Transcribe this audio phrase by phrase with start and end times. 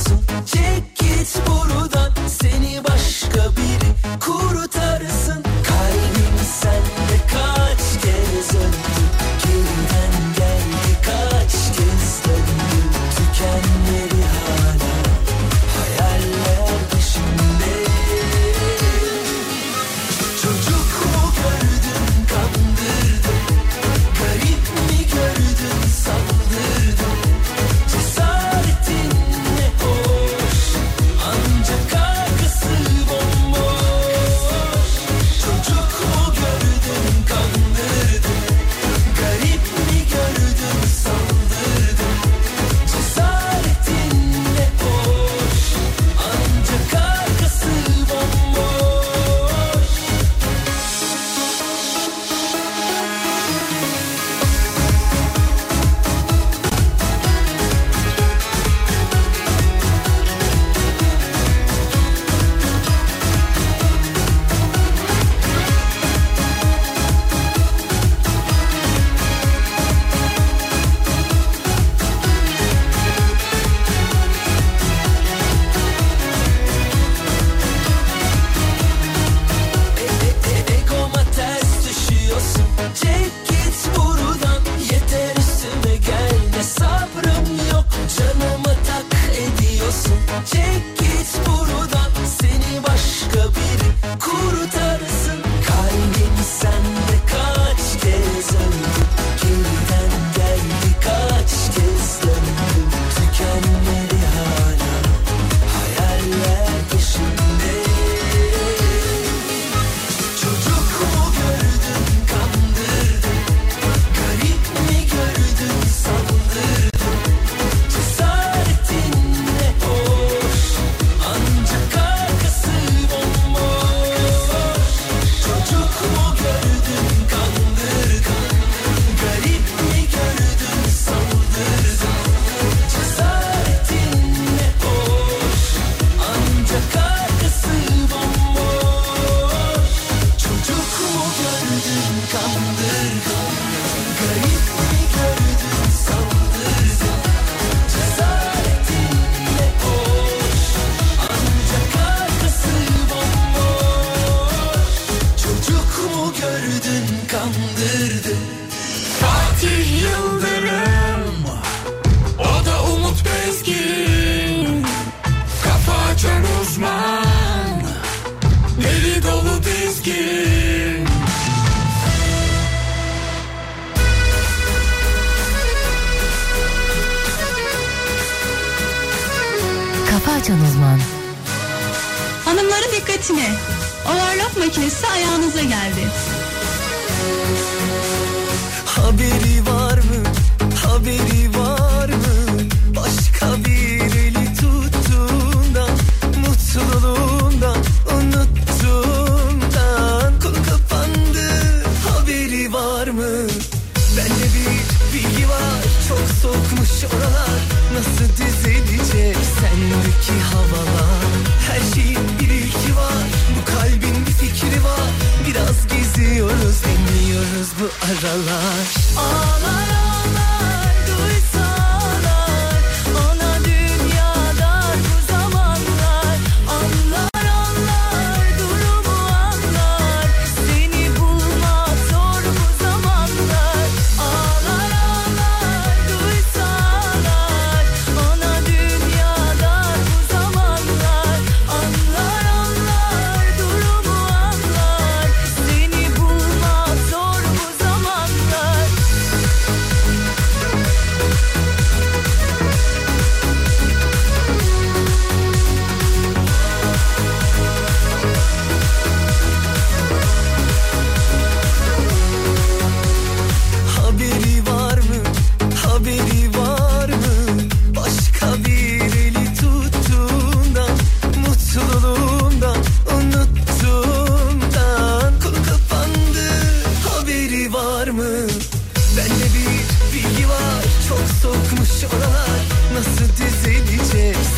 [0.00, 0.99] So take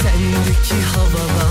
[0.03, 1.42] Sendeki havalar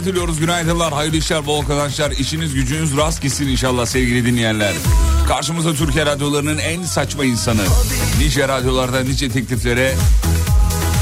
[0.00, 0.40] sabahlar diliyoruz.
[0.40, 2.10] Günaydınlar, hayırlı işler, bol kazançlar.
[2.10, 4.72] İşiniz gücünüz rast gitsin inşallah sevgili dinleyenler.
[5.28, 7.62] Karşımızda Türkiye radyolarının en saçma insanı.
[8.18, 9.94] Nice radyolarda nice tekliflere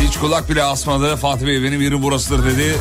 [0.02, 1.16] hiç kulak bile asmadı.
[1.16, 2.74] Fatih Bey benim yerim burasıdır dedi.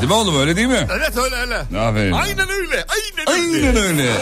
[0.00, 0.86] Değil mi oğlum öyle değil mi?
[0.90, 1.56] Evet öyle öyle.
[1.58, 2.12] Aferin.
[2.12, 2.86] Aynen öyle.
[2.88, 3.66] Aynen, öyle.
[3.66, 4.12] Aynen öyle.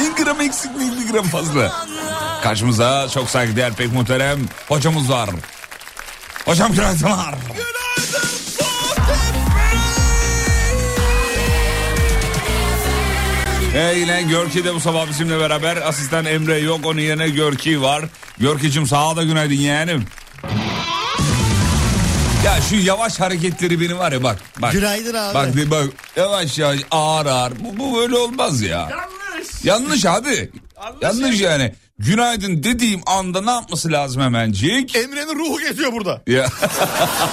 [0.00, 1.72] Bir gram eksik 50 gram fazla.
[2.42, 4.38] Karşımızda çok saygıdeğer pek muhterem
[4.68, 5.30] hocamız var.
[6.44, 7.34] Hocam günaydınlar.
[13.76, 15.76] E yine Görki de bu sabah bizimle beraber.
[15.76, 18.04] Asistan Emre yok onun yerine Görki var.
[18.38, 20.04] Görki'cim sağa da günaydın yeğenim.
[22.44, 24.38] Ya şu yavaş hareketleri benim var ya bak.
[24.58, 24.72] bak.
[24.72, 25.34] Günaydın abi.
[25.34, 25.84] Bak bir bak
[26.16, 27.52] yavaş yavaş ağır ağır.
[27.60, 28.88] Bu, bu böyle olmaz ya.
[28.90, 29.64] Yanlış.
[29.64, 30.50] Yanlış abi.
[31.02, 31.74] Yanlış yani.
[31.98, 34.96] Günaydın dediğim anda ne yapması lazım hemencik?
[34.96, 36.22] Emre'nin ruhu geçiyor burada.
[36.26, 36.46] Ya.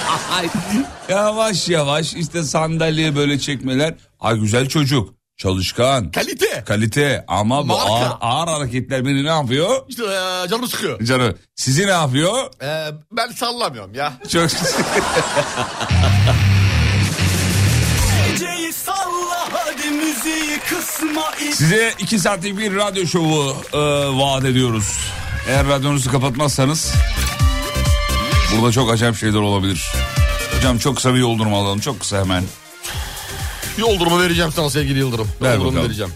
[1.08, 3.94] yavaş yavaş işte sandalye böyle çekmeler.
[4.20, 5.23] Ay güzel çocuk.
[5.36, 6.10] Çalışkan.
[6.10, 6.64] Kalite.
[6.66, 7.84] Kalite ama bu Marka.
[7.84, 9.82] ağır, ağır hareketler beni ne yapıyor?
[9.88, 11.04] İşte ee, canımı sıkıyor.
[11.04, 12.50] Canım sizi ne yapıyor?
[12.62, 14.12] Ee, ben sallamıyorum ya.
[14.28, 14.50] Çok
[21.52, 23.78] Size iki saatlik bir radyo şovu e,
[24.18, 24.98] vaat ediyoruz.
[25.48, 26.94] Eğer radyonuzu kapatmazsanız
[28.52, 29.92] burada çok acayip şeyler olabilir.
[30.56, 31.80] Hocam çok kısa bir yol durumu alalım.
[31.80, 32.44] Çok kısa hemen.
[33.78, 35.28] Yol durumu vereceğim sana sevgili Yıldırım.
[35.42, 35.84] Ver durumu bakalım.
[35.88, 36.12] vereceğim.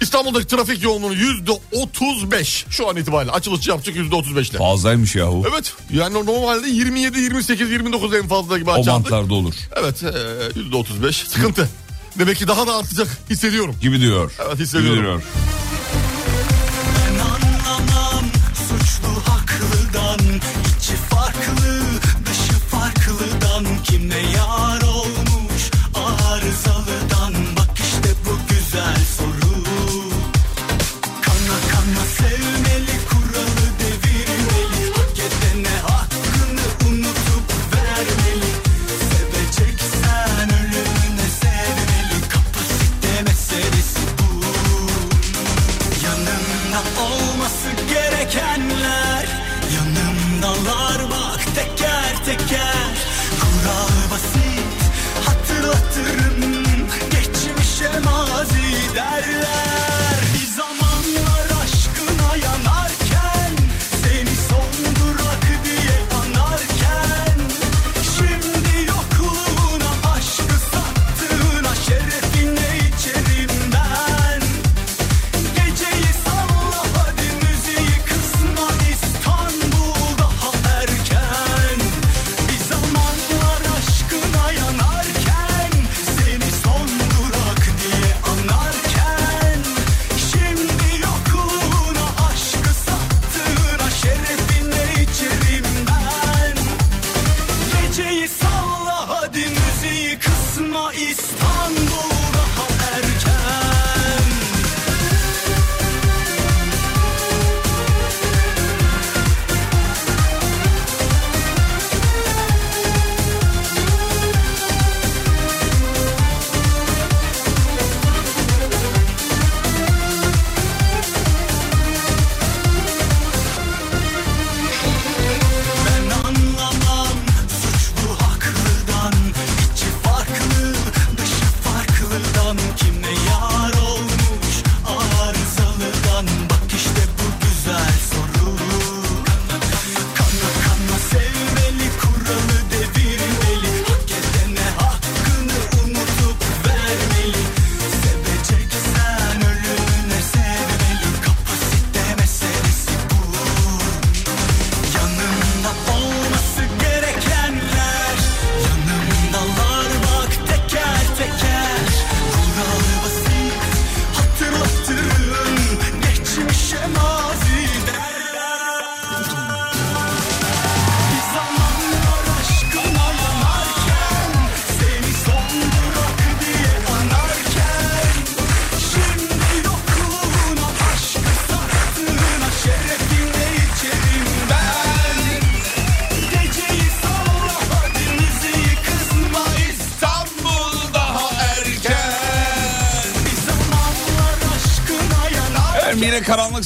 [0.00, 3.32] İstanbul'daki trafik yoğunluğu yüzde otuz beş şu an itibariyle.
[3.32, 4.58] Açılış yapacak yüzde otuz beşle.
[4.58, 5.44] Fazlaymış yahu.
[5.50, 9.04] Evet yani normalde 27, 28, 29 en fazla gibi O açardık.
[9.04, 9.54] bantlarda olur.
[9.76, 10.08] Evet e,
[10.58, 11.68] yüzde otuz beş sıkıntı.
[12.18, 13.76] Demek ki daha da artacak hissediyorum.
[13.82, 14.32] Gibi diyor.
[14.46, 14.96] Evet, hissediyorum.
[14.96, 15.22] Gibi diyor.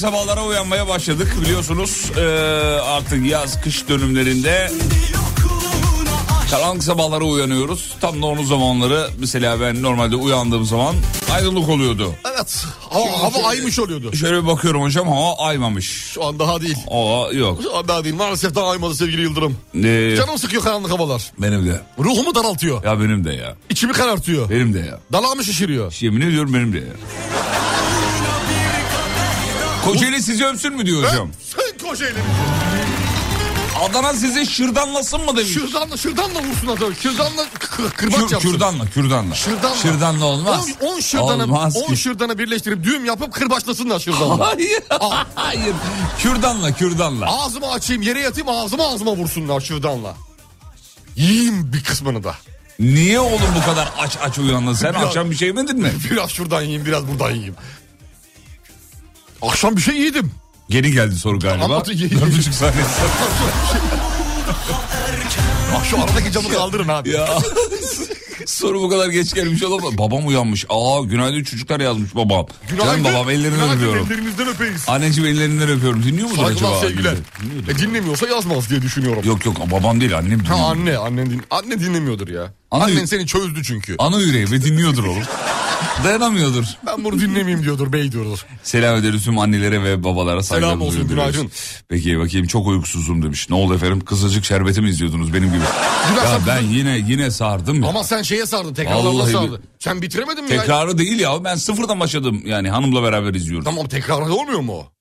[0.04, 2.12] Sabahlara uyanmaya başladık biliyorsunuz.
[2.16, 2.20] Ee,
[2.84, 4.70] artık yaz kış dönümlerinde
[6.50, 7.94] Karanlık sabahlara uyanıyoruz.
[8.00, 10.94] Tam da onun zamanları mesela ben normalde uyandığım zaman
[11.32, 12.14] aydınlık oluyordu.
[12.34, 12.64] Evet.
[12.90, 14.16] Hava, hava aymış oluyordu.
[14.16, 15.86] Şöyle bir bakıyorum hocam hava aymamış.
[15.86, 16.76] Şu an daha değil.
[16.90, 17.60] Aa yok.
[17.62, 18.14] Şu an daha değil.
[18.14, 19.56] Maalesef daha aymadı sevgili Yıldırım.
[19.84, 21.32] Ee, Canım sıkıyor karanlık havalar.
[21.38, 21.80] benim de.
[21.98, 22.84] Ruhumu daraltıyor.
[22.84, 23.56] Ya benim de ya.
[23.70, 24.50] İçimi karartıyor.
[24.50, 25.00] Benim de ya.
[25.12, 25.96] Dalağımı şişiriyor.
[26.00, 26.84] Yemin ediyorum benim de ya.
[29.84, 31.30] Kocaeli sizi öpsün mü diyor hocam.
[31.56, 32.18] Sen Kocaeli.
[33.90, 35.52] Adana sizi şırdanlasın mı demiş.
[35.52, 36.94] Şırdanla, şırdanla vursun adamı.
[36.96, 37.46] Şırdanla
[37.96, 38.38] kırbaç Kür, yapsın.
[38.38, 39.34] kürdanla, kürdanla.
[39.34, 39.74] Şırdanla.
[39.76, 40.68] Şırdanla olmaz.
[40.80, 41.96] 10 şırdanı, Olmaz 10 ki.
[41.96, 44.46] şırdanı birleştirip düğüm yapıp kırbaçlasınlar şırdanla.
[44.46, 44.82] Hayır,
[45.34, 45.74] hayır.
[46.18, 47.26] Kürdanla, kürdanla.
[47.44, 50.14] ağzımı açayım yere yatayım ağzıma ağzıma vursunlar şırdanla.
[51.16, 52.34] Yiyeyim bir kısmını da.
[52.78, 54.92] Niye oğlum bu kadar aç aç uyandın sen?
[54.94, 55.92] Biraz- Akşam bir şey yemedin mi?
[56.10, 57.54] Biraz şuradan yiyeyim biraz buradan yiyeyim.
[59.48, 60.30] Akşam bir şey yedim.
[60.70, 61.64] Geri geldi soru galiba.
[61.64, 62.82] Anlatın, ye- Dört buçuk saniye.
[65.74, 67.10] Bak şu aradaki camı kaldırın abi.
[67.10, 67.28] ya.
[68.46, 69.98] soru bu kadar geç gelmiş olamaz.
[69.98, 70.64] Babam uyanmış.
[70.68, 72.46] Aa günaydın çocuklar yazmış babam.
[72.78, 74.06] Canım babam ellerinden günaydın, öpüyorum.
[74.12, 74.84] Ellerinizden öpeyiz.
[74.88, 76.02] Anneciğim ellerinden öpüyorum.
[76.02, 76.58] Dinliyor mudur acaba?
[76.58, 77.14] Saygılar sevgiler.
[77.42, 77.72] Dinliyordur.
[77.72, 79.22] E, dinlemiyorsa yazmaz diye düşünüyorum.
[79.24, 80.56] Yok yok babam değil annem dinliyor.
[80.56, 82.54] Ha anne, annen, din anne dinlemiyordur ya.
[82.70, 83.94] Anne- Annen seni çözdü çünkü.
[83.98, 85.22] Ana yüreği ve dinliyordur oğlum.
[86.04, 86.64] Dayanamıyordur.
[86.86, 88.46] Ben bunu dinlemeyeyim diyordur bey diyordur.
[88.62, 91.50] Selam ederiz tüm annelere ve babalara saygılar Selam olsun, günaydın.
[91.88, 93.50] Peki bakayım çok uykusuzum demiş.
[93.50, 94.00] Ne oldu efendim?
[94.00, 95.62] Kızılcık şerbeti mi izliyordunuz benim gibi?
[96.16, 97.88] Ya ben yine yine sardım ya.
[97.88, 99.62] Ama sen şeye sardın tekrarlarla sardın.
[99.78, 100.60] Sen bitiremedin mi ya?
[100.60, 103.64] Tekrarı değil ya ben sıfırdan başladım yani hanımla beraber izliyoruz.
[103.64, 104.93] Tamam tekrarı olmuyor mu o?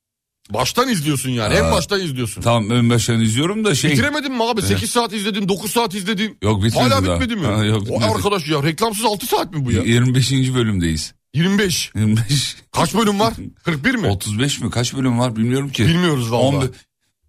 [0.50, 1.54] Baştan izliyorsun yani.
[1.54, 2.42] En baştan izliyorsun.
[2.42, 3.90] Tamam ön baştan izliyorum da şey.
[3.90, 4.62] Bitiremedin mi abi?
[4.62, 6.38] 8 saat izledin, 9 saat izledin.
[6.42, 7.20] Yok, bitmedi Hala daha.
[7.20, 7.46] bitmedi mi?
[7.46, 8.04] Ha, yok, o bitmedi.
[8.04, 9.82] arkadaş ya reklamsız 6 saat mi bu ya?
[9.82, 10.32] 25.
[10.54, 11.14] bölümdeyiz.
[11.34, 11.90] 25.
[11.94, 12.56] 25.
[12.72, 13.34] Kaç bölüm var?
[13.64, 14.06] 41 mi?
[14.06, 14.70] 35 mi?
[14.70, 15.86] Kaç bölüm var bilmiyorum ki.
[15.86, 16.42] Bilmiyoruz valla.
[16.42, 16.70] 10 bö-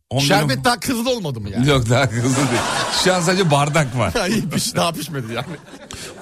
[0.09, 1.69] on Şerbet bölüm- daha kızıl olmadı mı yani?
[1.69, 2.61] Yok daha hızlı değil.
[3.03, 4.13] Şu an sadece bardak var.
[4.29, 5.45] İyi piş, daha pişmedi yani.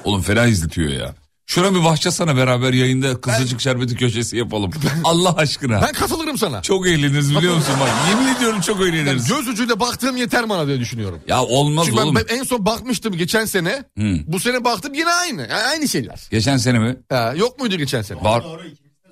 [0.04, 1.16] Oğlum fena izletiyor ya.
[1.48, 4.72] Şuna bir başlasana beraber yayında kızılcık şerbeti köşesi yapalım.
[5.04, 5.82] Allah aşkına.
[5.82, 6.62] Ben katılırım sana.
[6.62, 7.90] Çok eğleniriz biliyor musun bak.
[8.10, 9.28] Yemin ediyorum çok Yani eğleniriz.
[9.28, 11.20] göz ucuyla baktığım yeter bana diye düşünüyorum.
[11.28, 12.16] Ya olmaz Çünkü ben, oğlum.
[12.16, 13.84] ben en son bakmıştım geçen sene.
[14.28, 15.42] Bu sene baktım yine aynı.
[15.42, 16.20] Yani aynı şeyler.
[16.32, 16.96] Geçen sene mi?
[17.10, 18.24] Ha, yok muydu geçen sene?
[18.24, 18.44] Var.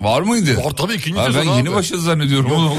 [0.02, 0.58] Var mıydı?
[0.66, 1.76] Var tabii ikinci Ha, ben sezon yeni abi.
[1.76, 2.78] başladı zannediyorum oğlum.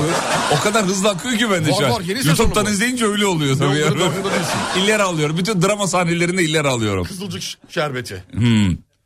[0.58, 1.90] O kadar hızlı akıyor ki bende şu an.
[1.92, 3.78] var, yeni YouTube'dan izleyince öyle oluyor tabii.
[3.78, 3.88] ya.
[4.84, 5.36] İleri alıyorum.
[5.38, 7.04] Bütün drama sahnelerinde ileri alıyorum.
[7.04, 8.24] Kızılcık şerbeti.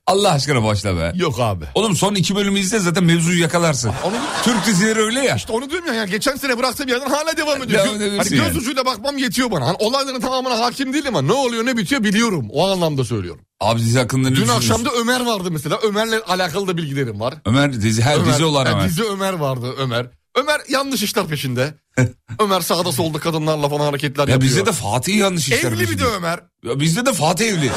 [0.06, 1.12] Allah aşkına başla be.
[1.16, 1.64] Yok abi.
[1.74, 3.92] Oğlum son iki bölümü izle zaten mevzuyu yakalarsın.
[4.04, 5.36] Onu, Türk dizileri öyle ya.
[5.36, 7.84] işte onu diyorum ya, yani geçen sene bıraktığım yerden hala devam ediyor.
[7.84, 8.58] Devam Gö- hani göz yani.
[8.58, 9.66] ucuyla bakmam yetiyor bana.
[9.66, 12.48] Hani olayların tamamına hakim değilim ama ne oluyor ne bitiyor biliyorum.
[12.52, 13.40] O anlamda söylüyorum.
[13.60, 14.70] Abi dizi hakkında ne Dün düşünüyorsun?
[14.70, 15.78] akşam da Ömer vardı mesela.
[15.82, 17.34] Ömer'le alakalı da bilgilerim var.
[17.44, 18.84] Ömer dizi her Ömer, dizi olan Ömer.
[18.88, 20.06] Dizi Ömer vardı Ömer.
[20.34, 21.74] Ömer yanlış işler peşinde.
[22.38, 24.50] Ömer sağda solda kadınlarla falan hareketler Ya yapıyor.
[24.52, 26.40] bizde de Fatih yanlış işler Evli bir de Ömer.
[26.64, 27.70] Ya bizde de Fatih evli.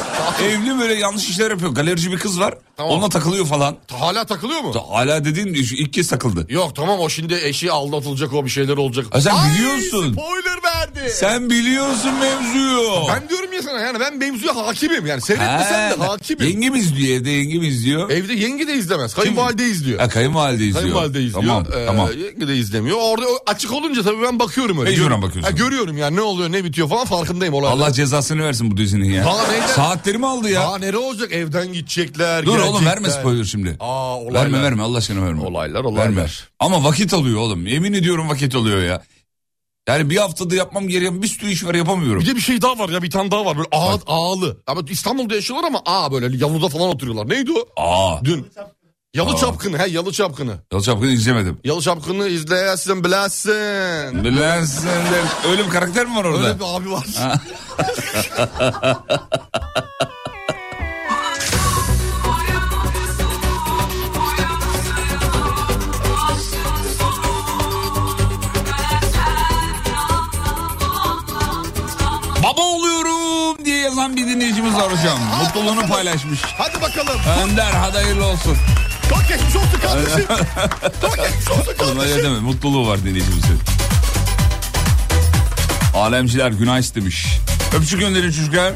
[0.44, 1.70] evli böyle yanlış işler yapıyor.
[1.72, 2.54] Galerici bir kız var.
[2.76, 2.92] Tamam.
[2.92, 3.76] Onunla takılıyor falan.
[3.92, 4.74] Hala takılıyor mu?
[4.90, 6.46] Hala dediğin ilk kez takıldı.
[6.48, 9.06] Yok tamam o şimdi eşi aldatılacak o bir şeyler olacak.
[9.10, 10.12] Ha, sen Ay, biliyorsun.
[10.12, 11.10] spoiler verdi.
[11.10, 12.90] Sen biliyorsun mevzuyu.
[13.14, 16.48] Ben diyorum ya sana yani ben mevzuya hakimim yani seyretmesem de Ha, hakimim.
[16.48, 18.10] Yengem izliyor evde yengem izliyor.
[18.10, 19.14] Evde yenge de izlemez.
[19.14, 19.98] Kayınvalide izliyor.
[19.98, 20.82] Ha, kayınvalide izliyor.
[20.82, 21.42] Kayınvalide izliyor.
[21.46, 22.08] Tamam Ee, tamam.
[22.24, 22.98] Yenge de izlemiyor.
[23.00, 24.90] Orada açık olunca tabii ben bakıyorum öyle.
[24.90, 25.22] Mecburen Görüyorum.
[25.22, 25.52] bakıyorsun.
[25.52, 27.76] Ha, görüyorum yani ne oluyor ne bitiyor falan farkındayım olaylar.
[27.76, 29.26] Allah cezasını versin bu dizinin ya.
[29.26, 29.66] Valla neyden?
[29.66, 30.68] Saatleri mi aldı ya?
[30.68, 32.46] Aa nere olacak evden gidecekler.
[32.46, 32.92] Dur oğlum gelecekler.
[32.92, 33.76] verme spoiler şimdi.
[33.80, 34.42] Aa olaylar.
[34.42, 35.42] Verme verme Allah aşkına verme.
[35.42, 36.16] Olaylar, olaylar.
[36.16, 36.26] Verme.
[36.58, 37.66] Ama vakit alıyor oğlum.
[37.66, 39.02] Yemin ediyorum vakit alıyor ya.
[39.88, 42.20] Yani bir haftada yapmam gereken bir sürü iş var yapamıyorum.
[42.20, 44.60] Bir de bir şey daha var ya bir tane daha var böyle ağa, ağalı.
[44.66, 47.28] Ama İstanbul'da yaşıyorlar ama ağa böyle yalıda falan oturuyorlar.
[47.28, 47.82] Neydi o?
[47.82, 48.24] Aa.
[48.24, 48.46] Dün.
[49.14, 49.36] Yalı Aa.
[49.36, 50.56] çapkını he yalı çapkını.
[50.72, 51.58] Yalı Çapkın'ı izlemedim.
[51.64, 54.24] Yalı çapkını izleyesin bilesin.
[54.24, 54.88] Bilensin.
[55.50, 56.46] Öyle bir karakter mi var orada?
[56.48, 57.06] Öyle bir abi var.
[72.42, 75.18] Baba oluyorum diye yazan bir dinleyicimiz var hocam.
[75.42, 76.40] Mutluluğunu paylaşmış.
[76.58, 77.20] Hadi bakalım.
[77.42, 78.56] Önder hadi hayırlı olsun.
[79.10, 80.24] Çok geçmiş olsun kardeşim.
[81.00, 82.24] Çok geçmiş olsun kardeşim.
[82.24, 83.58] deme mutluluğu var dinleyicimizin.
[85.94, 87.38] Alemciler günah istemiş.
[87.76, 88.72] Öpücük gönderin çocuklar.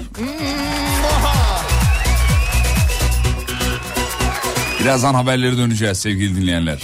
[4.81, 6.79] Birazdan haberleri döneceğiz sevgili dinleyenler.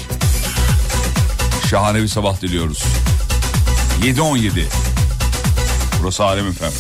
[1.70, 2.84] Şahane bir sabah diliyoruz.
[4.02, 4.64] 7.17.
[6.02, 6.78] Burası Alem Efendim.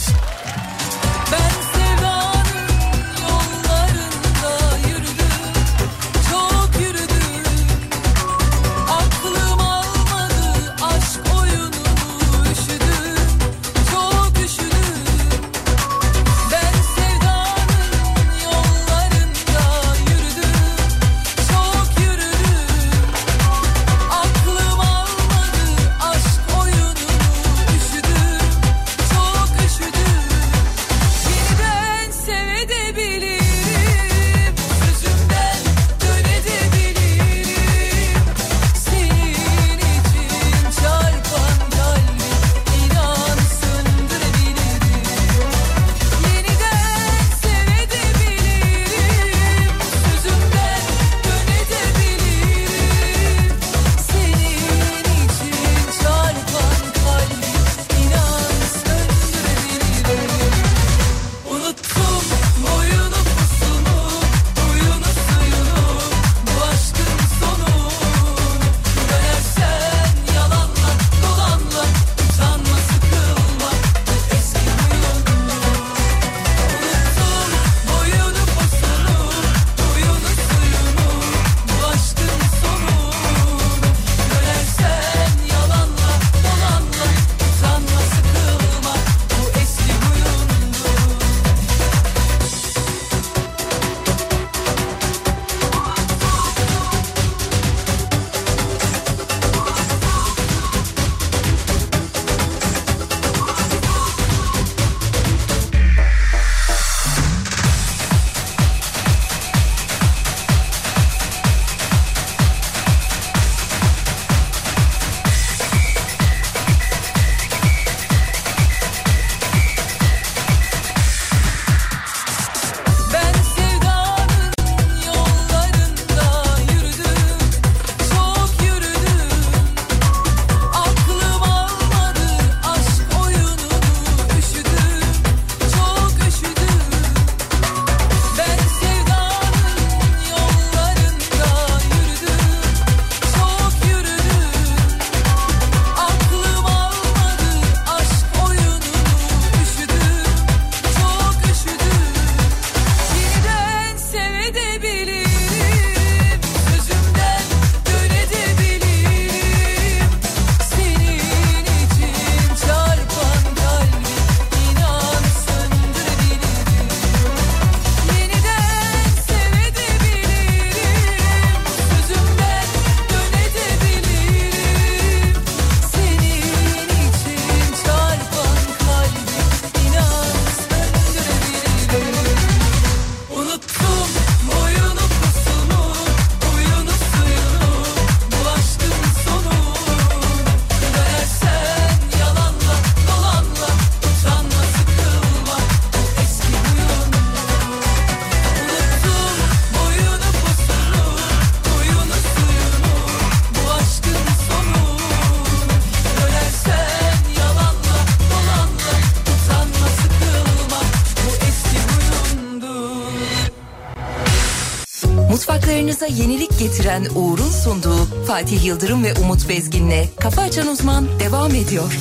[217.00, 221.92] Getiren Uğur'un sunduğu Fatih Yıldırım ve Umut Bezgin'le Kafa Açan Uzman devam ediyor.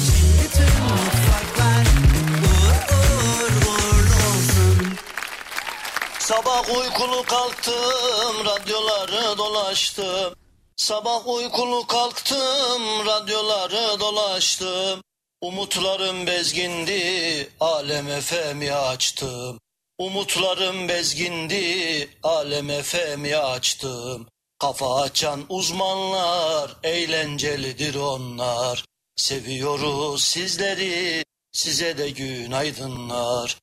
[6.20, 10.34] Sabah uykulu kalktım, radyoları dolaştım.
[10.76, 15.02] Sabah uykulu kalktım, radyoları dolaştım.
[15.42, 19.60] Umutlarım bezgindi, alem efemi açtım.
[19.98, 24.28] Umutlarım bezgindi, alem efemi açtım.
[24.60, 28.86] Kafa açan uzmanlar, eğlencelidir onlar.
[29.16, 33.58] Seviyoruz sizleri, size de günaydınlar.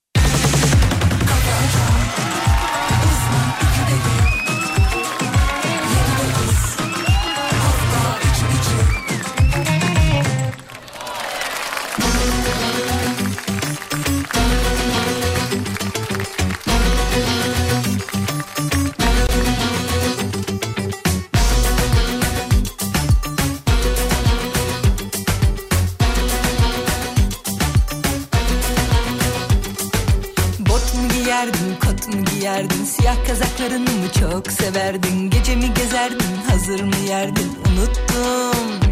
[33.06, 35.30] Siyah kazaklarını mı çok severdin?
[35.30, 37.58] Gece mi gezerdin, hazır mı yerdin?
[37.68, 38.90] Unuttum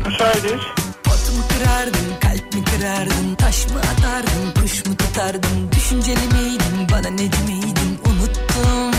[1.05, 3.35] Pot mu kırardın, kalp mi kırardın?
[3.35, 5.70] Taş mı atardın, kuş mu tutardın?
[5.72, 8.94] Düşünceli miydin, bana neci miydin Unuttum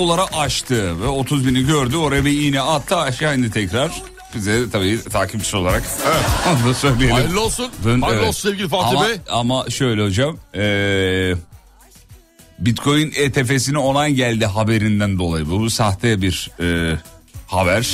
[0.00, 4.02] dolara aştı ve 30 bini gördü oraya bir iğne attı aşağı indi tekrar.
[4.34, 5.82] Bize tabii takipçi olarak
[6.48, 7.14] onu da söyleyelim.
[7.14, 7.70] Hayırlı olsun.
[7.84, 8.28] Dün, Hayırlı evet.
[8.28, 9.16] olsun sevgili Fatih ama, Bey.
[9.30, 11.34] Ama şöyle hocam e,
[12.58, 16.98] Bitcoin ETF'sine onay geldi haberinden dolayı bu, bu sahte bir e,
[17.46, 17.90] haber.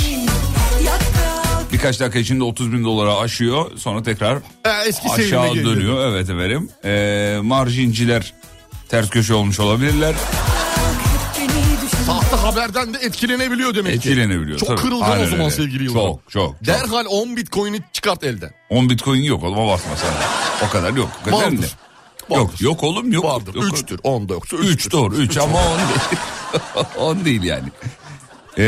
[1.73, 6.13] Birkaç dakika içinde 30 bin dolara aşıyor sonra tekrar Ee, eski aşağı dönüyor.
[6.13, 6.69] Evet efendim.
[6.85, 8.35] E, marjinciler
[8.89, 10.15] ters köşe olmuş olabilirler.
[12.07, 13.99] Sahte haberden de etkilenebiliyor demek ki.
[14.11, 14.59] Etkilenebiliyor.
[14.59, 14.81] Çok tabii.
[14.81, 15.51] kırılgan Aynen o zaman öyle.
[15.55, 16.05] sevgili Yıldırım.
[16.07, 16.31] Çok çok.
[16.31, 16.67] çok.
[16.67, 18.51] Derhal 10 bitcoin'i çıkart elden.
[18.71, 20.11] 10 bitcoin yok oğlum basma sen.
[20.69, 21.11] O kadar yok.
[21.21, 21.77] O kadar Vardır.
[22.31, 22.41] Vardır.
[22.41, 23.25] Yok yok oğlum yok.
[23.25, 23.55] Vardır.
[23.55, 23.65] Yok.
[23.65, 23.99] 3'tür.
[24.03, 24.65] 10 da yoksa 3'tür.
[24.69, 26.21] 3 doğru 3 ama 10 değil.
[26.99, 27.69] 10 değil yani.
[28.59, 28.63] Ee,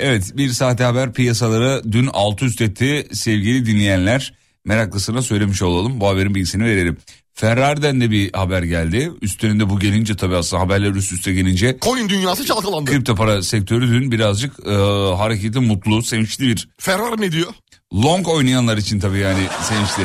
[0.00, 4.34] evet bir sahte haber piyasaları dün alt üst etti sevgili dinleyenler.
[4.64, 6.96] Meraklısına söylemiş olalım bu haberin bilgisini verelim.
[7.34, 9.12] Ferrari'den de bir haber geldi.
[9.22, 12.90] Üstlerinde bu gelince tabii aslında haberler üst üste gelince Coin dünyası çalkalandı.
[12.90, 14.72] kripto para sektörü dün birazcık e,
[15.16, 17.52] hareketi mutlu, sevinçli bir Ferrari ne diyor?
[17.94, 20.02] Long oynayanlar için tabii yani sevinçli.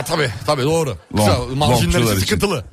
[0.00, 0.96] E, tabii tabii doğru.
[1.14, 2.20] Long- için.
[2.20, 2.64] sıkıntılı.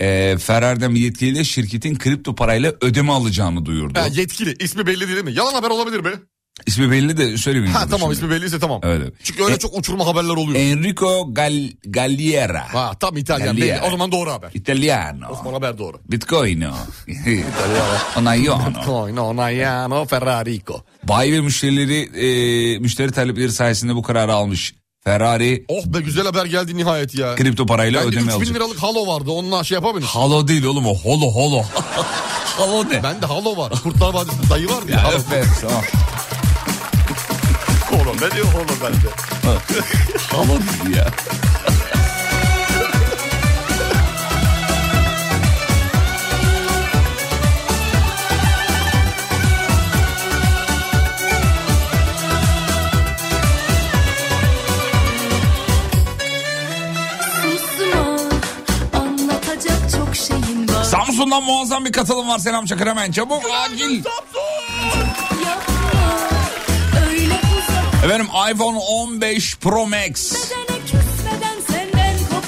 [0.00, 3.98] Ee, Ferrari'den bir yetkili de şirketin kripto parayla ödeme alacağını duyurdu.
[3.98, 5.32] Ha, yetkili ismi belli değil mi?
[5.32, 6.10] Yalan haber olabilir mi?
[6.66, 7.74] İsmi belli de söylemeyeyim.
[7.74, 8.24] Ha burada tamam şimdi.
[8.26, 8.80] ismi belliyse tamam.
[8.82, 9.04] Öyle.
[9.22, 10.58] Çünkü öyle E- çok uçurma haberler oluyor.
[10.58, 11.52] Enrico Gal
[11.86, 12.74] Galliera.
[12.74, 13.76] ha tam İtalyan Galliera.
[13.82, 13.86] belli.
[13.86, 14.50] O zaman doğru haber.
[14.54, 15.28] Italiano.
[15.30, 15.96] Osman haber doğru.
[16.08, 16.70] Bitcoino.
[18.18, 18.84] Onayano.
[18.84, 20.84] Coino, Nayano, Ferrarico.
[21.04, 24.74] Bayi ve müşterileri e, müşteri talepleri sayesinde bu kararı almış.
[25.04, 27.34] Ferrari Oh be güzel haber geldi nihayet ya.
[27.34, 28.56] kripto parayla Bende ödeme 3000 alacak.
[28.56, 30.08] liralık halo vardı onunla şey yapabiliriz.
[30.10, 31.62] Halo değil oğlum o holo holo.
[32.58, 33.02] halo ne?
[33.02, 33.72] Bende halo var.
[33.82, 34.94] Kurtlar Vadisi'nde dayı var ya.
[34.96, 35.16] Ya halo.
[35.16, 35.82] öf tamam.
[37.92, 38.12] Holo.
[38.20, 39.08] Ne diyor holo bende?
[40.30, 41.06] Halo dedi ya.
[57.42, 58.18] Susma
[59.00, 64.00] anlatacak çok şeyin var Samsun'dan muazzam bir katılım var Selam Çakır hemen çabuk acil.
[64.00, 65.11] Uzak
[68.04, 70.32] Efendim iPhone 15 Pro Max.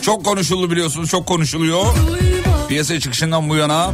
[0.02, 1.84] Çok konuşuldu biliyorsunuz çok konuşuluyor.
[1.84, 3.92] duyma Piyasa çıkışından bu yana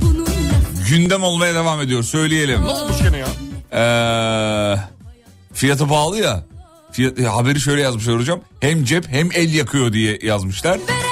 [0.88, 2.62] gündem olmaya devam ediyor söyleyelim.
[2.62, 3.26] Ne olmuş gene ya?
[3.72, 4.76] Ee,
[5.52, 6.44] fiyatı pahalı ya.
[6.92, 8.40] Fiyat, e, haberi şöyle yazmışlar hocam.
[8.60, 10.78] Hem cep hem el yakıyor diye yazmışlar.
[10.88, 11.09] veren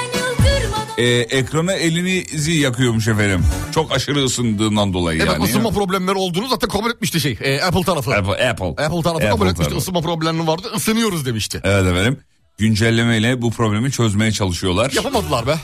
[0.99, 3.45] Ee, ekrana elinizi yakıyormuş efendim.
[3.75, 5.45] Çok aşırı ısındığından dolayı Evet yani.
[5.45, 7.39] ısınma problemleri olduğunu zaten kabul etmişti şey.
[7.41, 8.15] e, Apple tarafı.
[8.15, 8.67] Apple, Apple.
[8.85, 9.03] Apple.
[9.03, 9.57] tarafı kabul Apple etmişti.
[9.63, 9.77] tarafı.
[9.79, 10.69] Isınma problemi vardı.
[10.77, 11.61] Isınıyoruz demişti.
[11.65, 12.19] Evet efendim.
[12.59, 14.91] Güncellemeyle bu problemi çözmeye çalışıyorlar.
[14.93, 15.55] Yapamadılar be.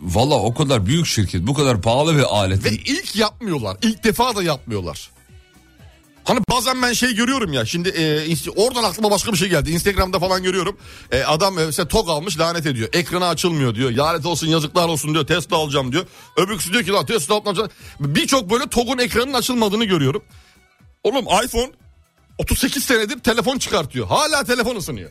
[0.00, 2.80] Valla o kadar büyük şirket bu kadar pahalı bir Ve aletin.
[2.84, 3.76] ilk yapmıyorlar.
[3.82, 5.10] İlk defa da yapmıyorlar.
[6.28, 9.70] Hani bazen ben şey görüyorum ya şimdi e, oradan aklıma başka bir şey geldi.
[9.70, 10.78] Instagram'da falan görüyorum.
[11.12, 12.88] E, adam e, mesela TOG almış lanet ediyor.
[12.92, 13.90] Ekranı açılmıyor diyor.
[13.90, 15.26] Lanet olsun yazıklar olsun diyor.
[15.26, 16.06] Tesla alacağım diyor.
[16.36, 17.70] Öbürküsü diyor ki lan Tesla alacağım.
[18.00, 20.22] Birçok böyle TOG'un ekranının açılmadığını görüyorum.
[21.04, 21.70] Oğlum iPhone
[22.38, 24.06] 38 senedir telefon çıkartıyor.
[24.06, 25.10] Hala telefon ısınıyor.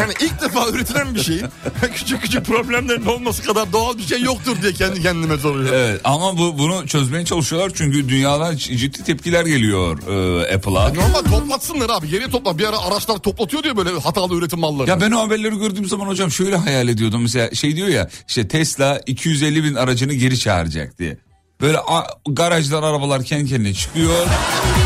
[0.00, 1.46] Yani ilk defa üretilen bir şeyin
[1.94, 5.74] küçük küçük problemlerin olması kadar doğal bir şey yoktur diye kendi kendime soruyorum.
[5.74, 10.88] Evet ama bu bunu çözmeye çalışıyorlar çünkü dünyadan ciddi tepkiler geliyor e, Apple'a.
[10.94, 12.58] Normal toplatsınlar abi geriye topla.
[12.58, 14.90] Bir ara araçlar toplatıyor diyor böyle hatalı üretim malları.
[14.90, 17.22] Ya ben o haberleri gördüğüm zaman hocam şöyle hayal ediyordum.
[17.22, 21.18] Mesela şey diyor ya işte Tesla 250 bin aracını geri çağıracak diye.
[21.64, 24.26] Böyle a- garajdan arabalar kendi kendine çıkıyor.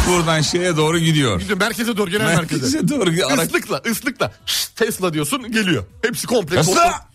[0.09, 1.41] Buradan şeye doğru gidiyor.
[1.41, 2.63] Gidiyor merkeze doğru genel merkeze.
[2.63, 3.49] Merkeze doğru araç.
[3.49, 5.85] Islıkla ıslıkla Şşt, Tesla diyorsun geliyor.
[6.03, 6.57] Hepsi komple.
[6.57, 7.09] Tesla!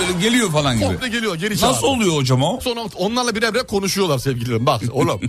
[0.00, 0.86] Böyle geliyor falan gibi.
[0.86, 1.72] Komple geliyor geri çağır.
[1.72, 2.60] Nasıl oluyor hocam o?
[2.60, 4.66] Sonra onlarla birer birer konuşuyorlar sevgililerim.
[4.66, 5.20] Bak oğlum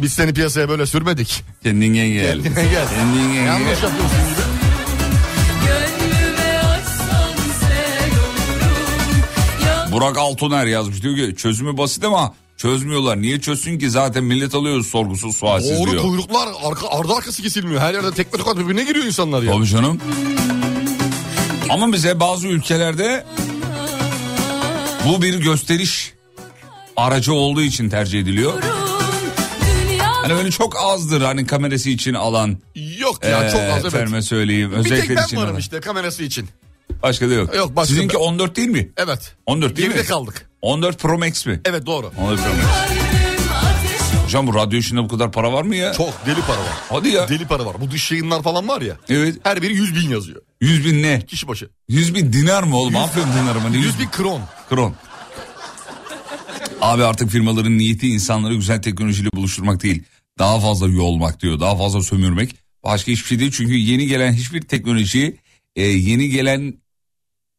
[0.00, 1.44] biz seni piyasaya böyle sürmedik.
[1.62, 2.42] Kendine gel.
[2.42, 2.88] Kendine gel.
[2.88, 3.46] Kendine gel.
[3.46, 4.40] Yanlış yapıyorsun gibi.
[9.92, 13.22] Burak Altuner yazmış diyor ki çözümü basit ama çözmüyorlar.
[13.22, 16.02] Niye çözsün ki zaten millet alıyor sorgusuz sualsiz Doğru diyor.
[16.02, 17.80] kuyruklar arka, ardı arkası kesilmiyor.
[17.80, 19.52] Her yerde tekme tokat birbirine giriyor insanlar ya.
[19.52, 20.00] Tabii canım.
[21.70, 23.24] Ama bize bazı ülkelerde
[25.08, 26.14] bu bir gösteriş
[26.96, 28.62] aracı olduğu için tercih ediliyor.
[29.98, 32.58] Hani böyle çok azdır hani kamerası için alan.
[32.98, 33.84] Yok ya Ee, çok az evet.
[33.84, 34.72] Efendime söyleyeyim.
[34.84, 35.60] Bir tek ben için varım alan.
[35.60, 36.48] işte kamerası için.
[37.02, 37.54] Başka da yok.
[37.56, 38.90] Yok, başka Sizinki ben- 14 değil mi?
[38.96, 39.36] Evet.
[39.46, 40.08] 14 değil Geride mi?
[40.08, 40.50] kaldık.
[40.62, 41.60] 14 Pro Max mi?
[41.64, 42.12] Evet doğru.
[42.18, 43.00] 14 Pro Max.
[44.24, 45.92] Hocam bu radyo işinde bu kadar para var mı ya?
[45.92, 46.72] Çok deli para var.
[46.88, 47.28] Hadi ya.
[47.28, 47.76] Deli para var.
[47.80, 48.96] Bu dış yayınlar falan var ya.
[49.08, 49.36] Evet.
[49.42, 50.42] Her biri 100 bin yazıyor.
[50.60, 51.20] 100 bin ne?
[51.26, 51.68] Kişi başı.
[51.88, 52.96] 100 bin dinar mı oğlum?
[52.96, 53.68] Aferin dinarıma.
[53.68, 54.40] 100 100 bin kron.
[54.68, 54.94] Kron.
[56.80, 60.02] Abi artık firmaların niyeti insanları güzel teknolojiyle buluşturmak değil.
[60.38, 61.60] Daha fazla yolmak diyor.
[61.60, 62.56] Daha fazla sömürmek.
[62.84, 63.52] Başka hiçbir şey değil.
[63.56, 65.36] Çünkü yeni gelen hiçbir teknoloji,
[65.76, 66.74] e, yeni gelen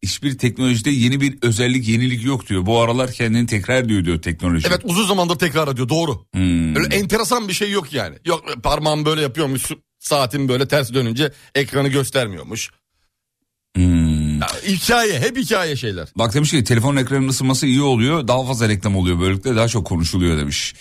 [0.04, 2.66] hiçbir teknolojide yeni bir özellik, yenilik yok diyor.
[2.66, 4.68] Bu aralar kendini tekrar diyor diyor teknoloji.
[4.68, 6.26] Evet uzun zamandır tekrar ediyor doğru.
[6.34, 6.76] Hmm.
[6.76, 8.16] Öyle enteresan bir şey yok yani.
[8.26, 12.70] Yok parmağım böyle yapıyormuş saatin böyle ters dönünce ekranı göstermiyormuş.
[13.76, 14.40] Hmm.
[14.42, 16.08] Ya, hikaye hep hikaye şeyler.
[16.16, 18.28] Bak demiş ki telefonun ekranının ısınması iyi oluyor.
[18.28, 19.20] Daha fazla reklam oluyor.
[19.20, 20.76] Böylelikle daha çok konuşuluyor demiş.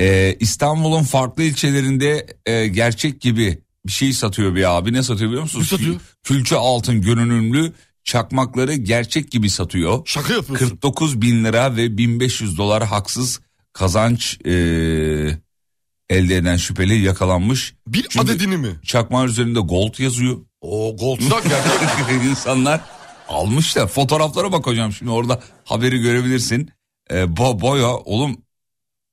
[0.00, 4.92] Ee, İstanbul'un farklı ilçelerinde e, gerçek gibi bir şey satıyor bir abi.
[4.92, 5.68] Ne satıyor biliyor musunuz?
[5.72, 5.94] Ne satıyor?
[5.94, 7.72] Kül- Külçe altın görünümlü
[8.06, 10.02] çakmakları gerçek gibi satıyor.
[10.06, 10.66] Şaka yapıyorsun.
[10.68, 13.40] 49 bin lira ve 1500 dolar haksız
[13.72, 14.50] kazanç e,
[16.10, 17.74] elde eden şüpheli yakalanmış.
[17.86, 18.80] Bir Çünkü- adedini mi?
[18.84, 20.36] Çakmağın üzerinde gold yazıyor.
[20.60, 22.22] O goldsak gerçek.
[22.30, 22.80] İnsanlar
[23.28, 23.86] almışlar.
[23.88, 26.70] Fotoğraflara bak hocam şimdi orada haberi görebilirsin.
[27.12, 28.36] Ee, bo boya oğlum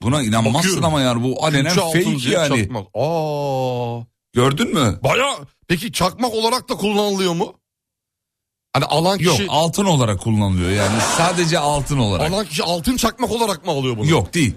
[0.01, 0.85] buna inanmazsın Bakıyorum.
[0.85, 2.59] ama yani bu alenen fake yani.
[2.61, 2.87] çakmak.
[2.93, 3.99] Aa.
[4.33, 4.99] Gördün mü?
[5.03, 5.35] Baya
[5.67, 7.53] peki çakmak olarak da kullanılıyor mu?
[8.73, 12.31] Hani alan Yok kişi altın olarak kullanılıyor yani sadece altın olarak.
[12.31, 14.09] alan kişi altın çakmak olarak mı alıyor bunu?
[14.09, 14.53] Yok değil.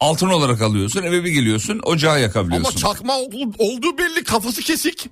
[0.00, 2.76] Altın olarak alıyorsun eve bir geliyorsun ocağı Ama yakabiliyorsun.
[2.80, 5.08] çakma ol- olduğu belli kafası kesik.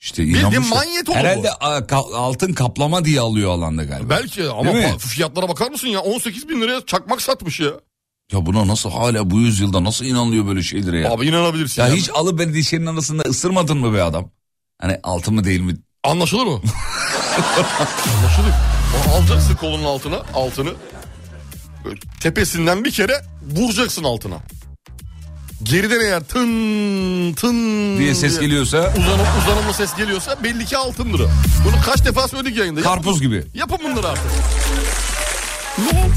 [0.00, 1.20] işte bildiğin manyet olur bu.
[1.20, 1.50] Herhalde
[2.14, 4.10] altın kaplama diye alıyor alanda galiba.
[4.10, 7.70] Belki ama Değil fiyatlara bakar mısın ya 18 bin liraya çakmak satmış ya.
[8.32, 11.10] Ya buna nasıl hala bu yüzyılda nasıl inanılıyor böyle şeylere ya?
[11.12, 11.82] Abi inanabilirsin.
[11.82, 11.94] ya ya.
[11.94, 14.30] hiç alıp beni dişlerinin arasında ısırmadın mı be adam?
[14.80, 15.76] Hani altın mı değil mi?
[16.04, 16.60] Anlaşılır mı?
[18.18, 18.52] Anlaşılır.
[19.08, 20.70] O alacaksın kolunun altına altını.
[21.84, 23.22] Böyle tepesinden bir kere
[23.56, 24.36] vuracaksın altına.
[25.62, 27.54] Geriden eğer tın tın
[27.98, 31.28] diye ses geliyorsa uzanıp uzanımlı ses geliyorsa belli ki altındır o.
[31.64, 32.80] Bunu kaç defa söyledik yayında.
[32.80, 33.44] Yapın, karpuz gibi.
[33.54, 34.24] yapın bunları artık.
[35.92, 36.10] Ne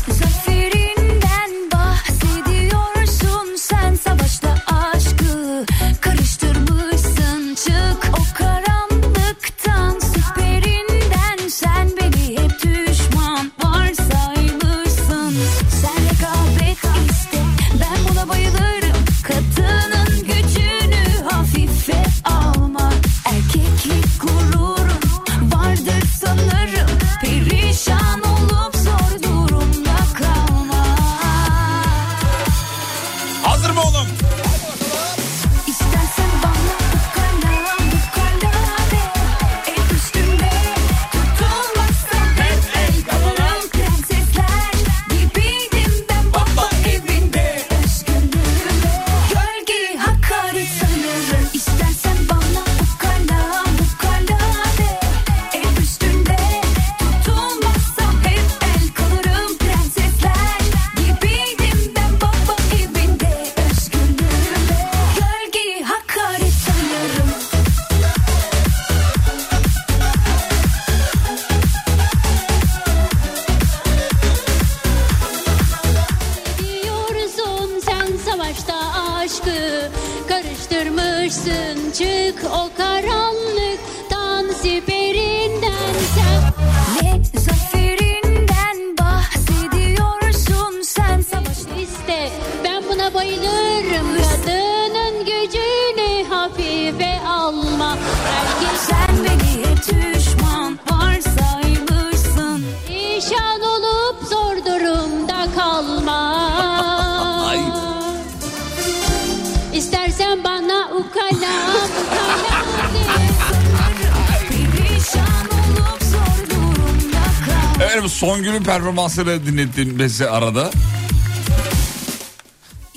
[118.03, 120.71] Evet Songül'ün performansını dinlettin bize arada.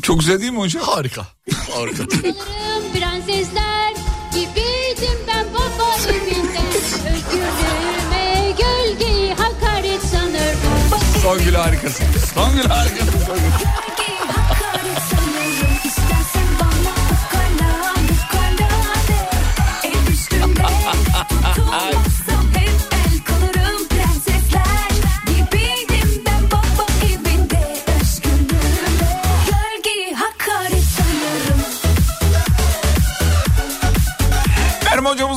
[0.02, 0.82] Çok güzel değil mi hocam?
[0.82, 1.26] Harika.
[1.74, 2.06] Harika.
[2.94, 3.94] Prensesler
[4.32, 6.58] gibiydim ben baba evinde
[7.14, 12.04] Özgürlüğüme gölgeyi hakaret sanırdım Songül harikasın.
[12.34, 13.20] Songül harikasın.
[13.26, 13.85] Songül.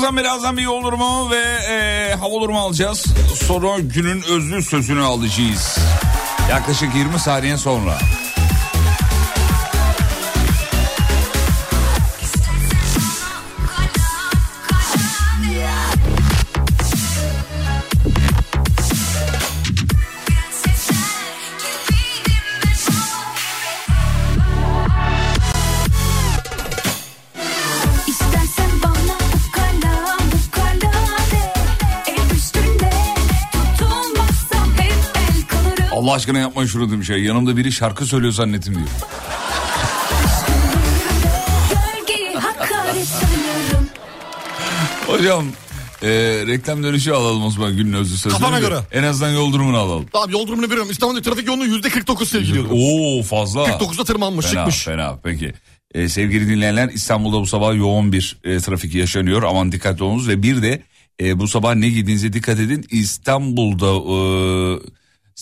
[0.10, 3.06] Hocamızdan birazdan bir yol durumu ve e, hava durumu alacağız.
[3.48, 5.78] Sonra günün özlü sözünü alacağız.
[6.50, 7.98] Yaklaşık 20 saniye sonra.
[36.10, 37.17] Allah aşkına yapmayın şunu demiş ya.
[37.17, 38.88] Yanımda biri şarkı söylüyor zannettim diyor.
[45.08, 45.45] Hocam
[46.02, 46.10] e,
[46.48, 48.39] reklam dönüşü alalım o zaman günün özlü sözünü.
[48.39, 48.80] Kafana göre.
[48.91, 50.06] En azından yol durumunu alalım.
[50.13, 50.91] Tamam yol durumunu veriyorum.
[50.91, 52.78] İstanbul'da trafik yoğunluğu yüzde 49 sevgili Yıldırım.
[52.80, 53.63] Oo fazla.
[53.63, 54.84] 49'da tırmanmış Fena, çıkmış.
[54.84, 55.54] fena peki.
[55.93, 59.44] Ee, sevgili dinleyenler İstanbul'da bu sabah yoğun bir e, trafik yaşanıyor.
[59.44, 60.81] Aman dikkatli olunuz ve bir de
[61.21, 62.86] e, bu sabah ne giydiğinize dikkat edin.
[62.92, 64.19] İstanbul'da e,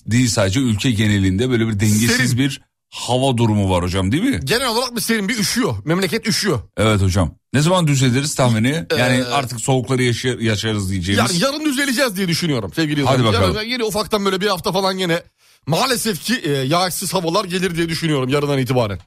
[0.05, 2.37] değil sadece ülke genelinde böyle bir dengesiz Serin.
[2.37, 4.39] bir hava durumu var hocam değil mi?
[4.43, 5.75] Genel olarak bir serin bir üşüyor.
[5.85, 6.59] Memleket üşüyor.
[6.77, 7.31] Evet hocam.
[7.53, 8.85] Ne zaman düzeliriz tahmini?
[8.99, 11.41] Yani Ee, artık soğukları yaşa- yaşarız diyeceğimiz.
[11.41, 13.33] Yani yarın düzeleceğiz diye düşünüyorum sevgili Hadi Yıldırım.
[13.41, 13.55] bakalım.
[13.55, 15.21] Yarın yine ufaktan böyle bir hafta falan yine
[15.67, 18.99] maalesef ki e, yağsız havalar gelir diye düşünüyorum yarından itibaren.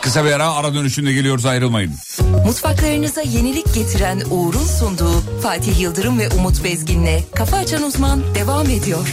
[0.00, 1.92] Kısa bir ara ara dönüşünde geliyoruz ayrılmayın.
[2.46, 9.08] Mutfaklarınıza yenilik getiren Uğur'un sunduğu Fatih Yıldırım ve Umut Bezgin'le Kafa Açan Uzman devam ediyor.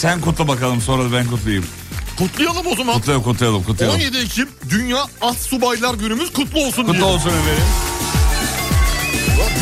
[0.00, 1.66] Sen kutla bakalım sonra da ben kutlayayım.
[2.18, 2.94] Kutlayalım o zaman.
[2.94, 3.96] Kutlayalım kutlayalım kutlayalım.
[4.00, 7.04] 17 Ekim Dünya As Subaylar Günümüz kutlu olsun Kutlu diye.
[7.04, 7.64] olsun efendim.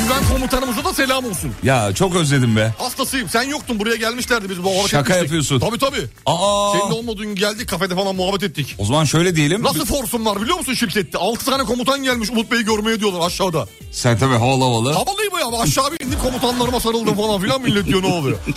[0.05, 1.53] Güven komutanımıza da selam olsun.
[1.63, 2.75] Ya çok özledim be.
[2.79, 3.29] Hastasıyım.
[3.29, 5.23] Sen yoktun buraya gelmişlerdi biz muhabbet Şaka etmiştik.
[5.23, 5.61] yapıyorsun.
[5.61, 6.07] Tabii tabii.
[6.27, 6.73] Aa.
[6.79, 8.75] Senin de olmadığın gün geldik kafede falan muhabbet ettik.
[8.79, 9.63] O zaman şöyle diyelim.
[9.63, 11.19] Nasıl forsum var biliyor musun şirkette?
[11.19, 13.67] 6 tane komutan gelmiş Umut Bey'i görmeye diyorlar aşağıda.
[13.93, 14.93] Sen tabii havalı havalı.
[14.93, 18.39] Havalıyım ya aşağı bir indim komutanlarıma sarıldım falan filan millet diyor ne oluyor.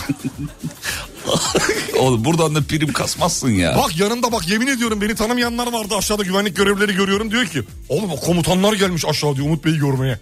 [2.00, 3.76] Oğlum buradan da prim kasmazsın ya.
[3.78, 7.64] Bak yanımda bak yemin ediyorum beni tanımayanlar vardı aşağıda güvenlik görevlileri görüyorum diyor ki.
[7.90, 10.20] Oğlum komutanlar gelmiş aşağı diyor Umut Bey'i görmeye.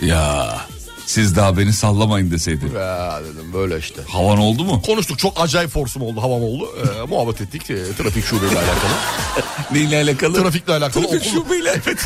[0.00, 0.56] Ya
[1.06, 2.72] siz daha beni sallamayın deseydin.
[2.74, 4.02] Ya dedim böyle işte.
[4.08, 4.82] Havan oldu mu?
[4.86, 6.68] Konuştuk çok acayip forsum oldu havam oldu.
[6.78, 8.92] Ee, muhabbet ettik ee, trafik şubeyle alakalı.
[9.72, 10.42] Neyle alakalı?
[10.42, 11.02] Trafikle alakalı.
[11.08, 11.70] Trafik okul- şubeyle.
[11.86, 11.98] Evet.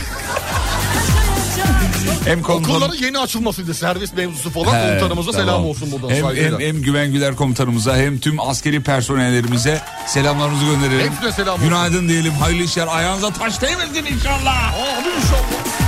[2.25, 2.73] Hem komutan...
[2.75, 5.47] Okulların yeni açılmasıydı servis mevzusu falan He, komutanımıza tamam.
[5.47, 6.61] selam olsun buradan Hem, saygıyla.
[6.61, 11.13] hem, hem Güven Güler komutanımıza hem tüm askeri personellerimize selamlarımızı gönderelim.
[11.13, 11.65] Hepsine selam olsun.
[11.69, 12.33] Günaydın diyelim.
[12.33, 12.87] Hayırlı işler.
[12.91, 14.75] Ayağınıza taş değmesin inşallah.
[14.75, 15.81] Amin inşallah.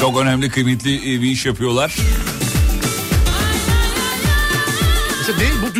[0.00, 1.96] Çok önemli kıymetli e, bir iş yapıyorlar.
[5.20, 5.74] İşte değil bu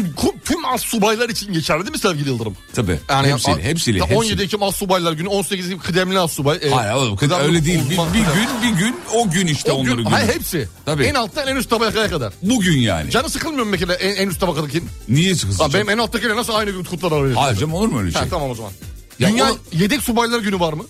[0.67, 2.57] as subaylar için geçerli değil mi sevgili Yıldırım?
[2.75, 2.99] Tabii.
[3.11, 4.19] Yani hepsiyle, hepsiyle, hepsiyle.
[4.19, 6.59] 17 Ekim as subaylar günü 18 Ekim kıdemli as subay.
[6.63, 7.81] e, Hayır oğlum kıdemli öyle değil.
[7.91, 10.15] Bir, bir gün bir gün o gün işte O gün- onların günü.
[10.15, 10.69] hayır, hepsi.
[10.85, 11.05] Tabii.
[11.05, 12.33] En alttan en üst tabakaya kadar.
[12.43, 13.11] Bugün yani.
[13.11, 14.83] Canı sıkılmıyor mu mesela en, en üst tabakadaki?
[15.09, 15.73] Niye sıkılsın?
[15.75, 18.21] Benim en alttakiyle nasıl aynı gün kutlar Hayır canım olur mu öyle şey?
[18.21, 18.73] Ha, tamam o zaman.
[19.19, 20.85] Ya Dünya o- yedek subaylar günü var mı?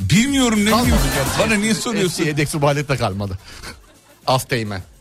[0.00, 0.96] Bilmiyorum ne bileyim.
[1.38, 2.10] Bana niye soruyorsun?
[2.10, 3.38] Eski yedek subaylık da kalmadı.
[4.26, 4.78] Asteğmen.
[4.78, 4.97] Niye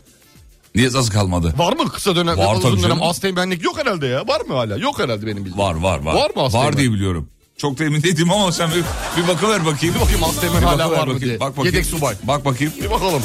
[0.84, 1.54] nasıl kalmadı?
[1.58, 4.28] Var mı kısa dönem, Var tabii uzun dönem asteğmenlik yok herhalde ya.
[4.28, 4.78] Var mı hala?
[4.78, 5.58] Yok herhalde benim bildiğim.
[5.58, 6.14] Var var var.
[6.16, 6.68] Var mı Asteğmen?
[6.68, 7.30] Var diye biliyorum.
[7.58, 8.84] Çok da emin değilim ama sen bir,
[9.22, 9.96] bir bakıver bakayım.
[9.96, 11.40] Bir bakayım Asteğmen hala var mı diye.
[11.40, 11.76] Bak bakayım.
[11.76, 12.16] Yedek subay.
[12.24, 12.74] Bak bakayım.
[12.82, 13.22] Bir bakalım.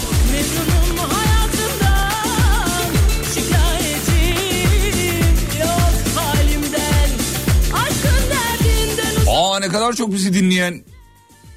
[9.29, 10.85] Aa ne kadar çok bizi dinleyen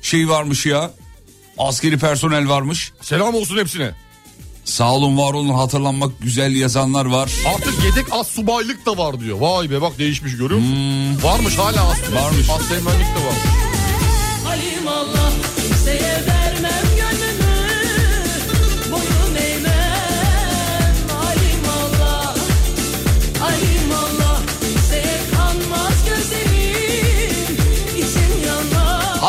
[0.01, 0.91] şey varmış ya.
[1.57, 2.93] Askeri personel varmış.
[3.01, 3.91] Selam olsun hepsine.
[4.65, 7.31] Sağ olun var olun hatırlanmak güzel yazanlar var.
[7.55, 9.37] Artık yedek as subaylık da var diyor.
[9.39, 11.23] Vay be bak değişmiş görüyor musun?
[11.23, 11.97] Varmış hala as.
[12.07, 12.15] Hmm.
[12.15, 12.49] Varmış.
[12.49, 13.35] Asteğmenlik de var.
[14.45, 15.24] Halim Allah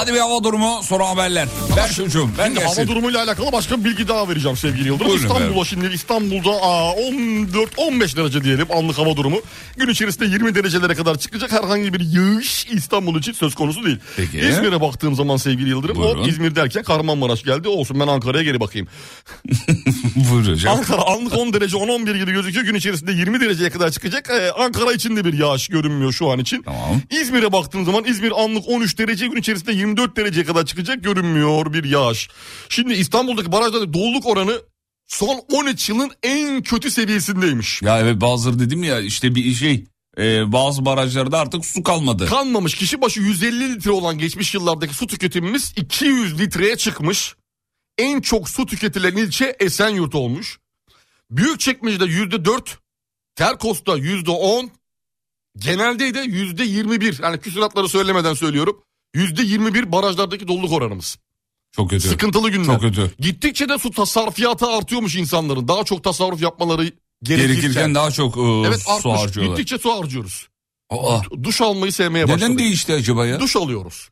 [0.07, 1.49] Hadi bir hava durumu sonra haberler.
[1.77, 2.89] Ver çocuğum ben Şimdi hava gelsin.
[2.89, 5.09] durumuyla alakalı başka bir bilgi daha vereceğim sevgili Yıldırım.
[5.11, 5.67] Buyurun İstanbul'a efendim.
[5.67, 9.41] şimdi İstanbul'da aa, 14-15 derece diyelim anlık hava durumu.
[9.77, 13.99] Gün içerisinde 20 derecelere kadar çıkacak herhangi bir yağış İstanbul için söz konusu değil.
[14.17, 14.39] Peki.
[14.39, 16.23] İzmir'e baktığım zaman sevgili Yıldırım Buyurun.
[16.25, 17.69] o İzmir derken Kahramanmaraş geldi.
[17.69, 18.89] Olsun ben Ankara'ya geri bakayım.
[20.17, 20.77] Buyur hocam.
[20.79, 22.65] Ankara anlık 10 derece 10-11 gibi gözüküyor.
[22.67, 24.31] Gün içerisinde 20 dereceye kadar çıkacak.
[24.31, 26.63] Ee, Ankara için de bir yağış görünmüyor şu an için.
[26.63, 27.01] Tamam.
[27.11, 31.85] İzmir'e baktığım zaman İzmir anlık 13 derece gün içerisinde 24 dereceye kadar çıkacak görünmüyor bir
[31.85, 32.29] yağış.
[32.69, 34.63] Şimdi İstanbul'daki barajlarda doluluk oranı
[35.07, 37.83] son 13 yılın en kötü seviyesindeymiş.
[37.83, 39.85] Ya evet bazıları dedim ya işte bir şey
[40.19, 42.27] e, bazı barajlarda artık su kalmadı.
[42.27, 47.35] Kalmamış kişi başı 150 litre olan geçmiş yıllardaki su tüketimimiz 200 litreye çıkmış.
[47.99, 50.59] En çok su tüketilen ilçe Esenyurt olmuş.
[51.31, 52.61] Büyükçekmece'de %4,
[53.35, 54.69] Terkos'ta %10,
[55.57, 57.23] genelde de %21.
[57.23, 58.83] Yani küsuratları söylemeden söylüyorum.
[59.17, 61.19] %21 barajlardaki doluluk oranımız.
[61.73, 62.09] Çok kötü.
[62.09, 62.65] Sıkıntılı günler.
[62.65, 63.11] Çok kötü.
[63.19, 65.69] Gittikçe de su tasarrufiyatı artıyormuş insanların.
[65.69, 66.93] Daha çok tasarruf yapmaları
[67.23, 67.95] Gerekirken gerekirken.
[67.95, 69.15] daha çok e, Evet su artmış.
[69.21, 69.57] harcıyorlar.
[69.57, 70.49] Gittikçe su harcıyoruz.
[70.91, 72.43] Aa, Duş almayı sevmeye başladık.
[72.43, 73.41] neden değişti acaba ya?
[73.41, 74.09] Duş alıyoruz.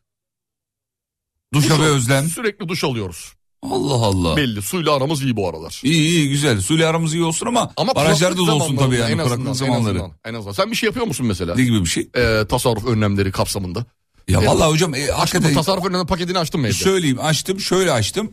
[1.53, 2.27] Duşa Duş ve özlem.
[2.27, 3.33] Sürekli duş alıyoruz.
[3.63, 4.37] Allah Allah.
[4.37, 5.81] Belli suyla aramız iyi bu aralar.
[5.83, 6.61] İyi iyi güzel.
[6.61, 9.53] Suyla aramız iyi olsun ama, Ama barajlarda da olsun tabii yani en azından, kuraklık en
[9.53, 9.95] zamanları.
[9.97, 10.53] azından, En azından.
[10.53, 11.55] Sen bir şey yapıyor musun mesela?
[11.55, 12.09] Ne gibi bir şey?
[12.15, 13.85] Ee, tasarruf önlemleri kapsamında.
[14.27, 14.49] Ya Evet.
[14.49, 16.75] vallahi hocam e, hakikaten Tasarruf önlemi paketini açtın mı evde?
[16.75, 18.31] söyleyeyim açtım şöyle açtım.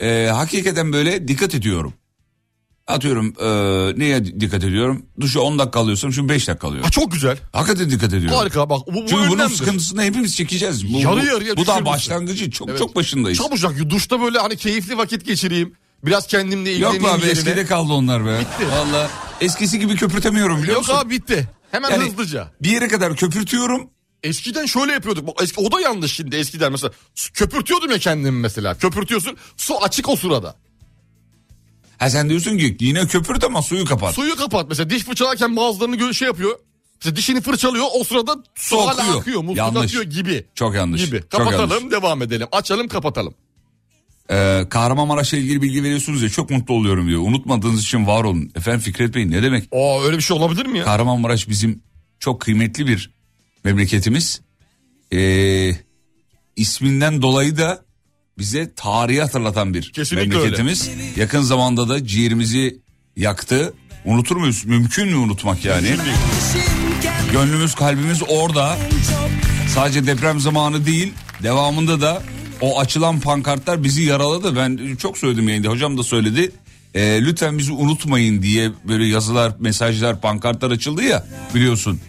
[0.00, 1.94] E, hakikaten böyle dikkat ediyorum.
[2.86, 3.48] Atıyorum e,
[3.98, 5.06] neye dikkat ediyorum?
[5.20, 6.84] Duşa 10 dakika alıyorsam şimdi 5 dakika alıyorum.
[6.84, 7.38] Ha, çok güzel.
[7.52, 8.38] Hakikaten dikkat ediyorum.
[8.38, 8.86] Harika bak.
[8.86, 10.92] Bu, bu Çünkü bunun sıkıntısını hepimiz çekeceğiz.
[10.94, 12.50] Bu, Yarı bu, yarıya bu daha başlangıcı.
[12.50, 12.78] Çok Evet.
[12.78, 13.38] çok başındayız.
[13.38, 15.72] Çabucak duşta böyle hani keyifli vakit geçireyim.
[16.04, 17.32] Biraz kendimle Yok ilgileneyim be abi yerine.
[17.32, 18.40] eskide kaldı onlar be.
[18.40, 18.70] Bitti.
[18.72, 20.94] Valla eskisi gibi köpürtemiyorum biliyor Yok musun?
[21.00, 21.48] abi bitti.
[21.70, 22.48] Hemen Yani- hızlıca.
[22.62, 23.90] Bir yere kadar köpürtüyorum.
[24.22, 25.42] Eskiden şöyle yapıyorduk.
[25.42, 26.92] Eski, o da yanlış şimdi eskiden mesela.
[27.34, 28.78] Köpürtüyordum ya kendimi mesela.
[28.78, 29.36] Köpürtüyorsun.
[29.56, 30.56] Su açık o sırada.
[31.98, 34.14] Ha sen diyorsun ki yine köpürt ama suyu kapat.
[34.14, 34.90] Suyu kapat mesela.
[34.90, 36.58] Diş fırçalarken bazılarını gö- şey yapıyor.
[37.00, 37.84] Mesela dişini fırçalıyor.
[38.00, 39.20] O sırada su, Su hala akıyor.
[39.20, 39.40] akıyor.
[39.42, 39.84] Musluk Yanlış.
[39.84, 40.46] akıyor gibi.
[40.54, 41.04] Çok yanlış.
[41.04, 41.20] Gibi.
[41.20, 41.90] Çok Kapatalım yanlış.
[41.92, 42.46] devam edelim.
[42.52, 43.34] Açalım kapatalım.
[44.30, 47.20] Ee, Kahramanmaraş'la ilgili bilgi veriyorsunuz ya çok mutlu oluyorum diyor.
[47.22, 48.50] Unutmadığınız için var olun.
[48.56, 49.68] Efendim Fikret Bey ne demek?
[49.72, 50.84] Aa öyle bir şey olabilir mi ya?
[50.84, 51.82] Kahramanmaraş bizim
[52.20, 53.10] çok kıymetli bir
[53.64, 54.40] memleketimiz.
[55.12, 55.72] Ee,
[56.56, 57.84] isminden dolayı da
[58.38, 60.90] bize tarihi hatırlatan bir Kesinlikle memleketimiz.
[61.16, 62.80] Yakın zamanda da ciğerimizi
[63.16, 63.74] yaktı.
[64.04, 64.64] Unutur muyuz?
[64.64, 65.88] Mümkün mü unutmak yani?
[67.32, 68.78] Gönlümüz kalbimiz orada.
[69.74, 72.22] Sadece deprem zamanı değil devamında da
[72.60, 74.56] o açılan pankartlar bizi yaraladı.
[74.56, 76.50] Ben çok söyledim yayında hocam da söyledi.
[76.94, 82.00] Ee, lütfen bizi unutmayın diye böyle yazılar, mesajlar, pankartlar açıldı ya biliyorsun.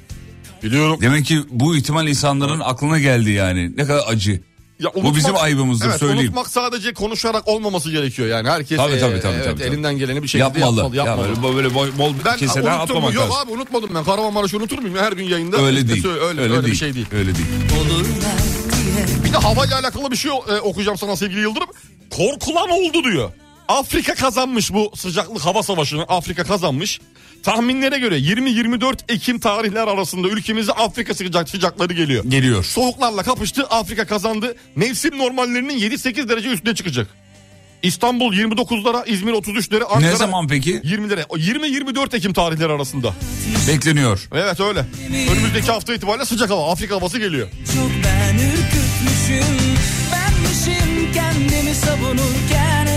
[0.63, 0.97] Biliyorum.
[1.01, 3.77] Demek ki bu ihtimal insanların aklına geldi yani.
[3.77, 4.39] Ne kadar acı.
[4.79, 6.27] Ya Bu bizim ayıbımızdır, evet, söyleyeyim.
[6.27, 8.49] Unutmak sadece konuşarak olmaması gerekiyor yani.
[8.49, 10.75] Herkes Tabii, tabii, e, tabii, evet, tabii, elinden geleni bir şekilde Yapmalı.
[10.75, 10.95] yapmalı.
[10.95, 11.43] Ya yapmalı.
[11.43, 12.81] böyle, böyle bol, bol Ben keseden mu?
[12.81, 13.37] atlamak Yok lazım.
[13.47, 14.03] abi unutmadım ben.
[14.03, 14.97] Kahramanmaraş'ı unutur muyum?
[14.97, 15.57] Her gün yayında.
[15.57, 16.05] Öyle işte değil.
[16.07, 16.73] Öyle, öyle, öyle değil.
[16.73, 17.05] bir şey değil.
[17.13, 17.47] Öyle değil.
[19.25, 21.67] Bir de havayla alakalı bir şey e, okuyacağım sana sevgili Yıldırım.
[22.09, 23.31] Korkulan oldu diyor.
[23.67, 26.03] Afrika kazanmış bu sıcaklık hava savaşını.
[26.03, 26.99] Afrika kazanmış.
[27.43, 32.23] Tahminlere göre 20-24 Ekim tarihler arasında ülkemize Afrika sıcak sıcakları geliyor.
[32.27, 32.63] Geliyor.
[32.63, 34.55] Soğuklarla kapıştı Afrika kazandı.
[34.75, 37.07] Mevsim normallerinin 7-8 derece üstüne çıkacak.
[37.83, 40.75] İstanbul 29'lara, İzmir 33'lere, Ankara Ne zaman peki?
[40.75, 41.25] 20'lere.
[41.29, 43.13] O 20-24 Ekim tarihleri arasında.
[43.67, 44.27] Bekleniyor.
[44.33, 44.85] Evet öyle.
[45.31, 47.47] Önümüzdeki hafta itibariyle sıcak hava, Afrika havası geliyor.
[47.75, 49.57] Çok ben ürkütmüşüm
[50.11, 52.92] Benmişim kendimi savunurken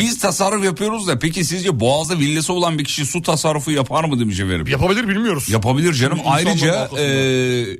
[0.00, 4.20] Biz tasarruf yapıyoruz da peki sizce boğazda villası olan bir kişi su tasarrufu yapar mı
[4.20, 4.66] demiş efendim?
[4.66, 5.48] Yapabilir bilmiyoruz.
[5.48, 6.18] Yapabilir canım.
[6.18, 7.78] İnsanların Ayrıca e,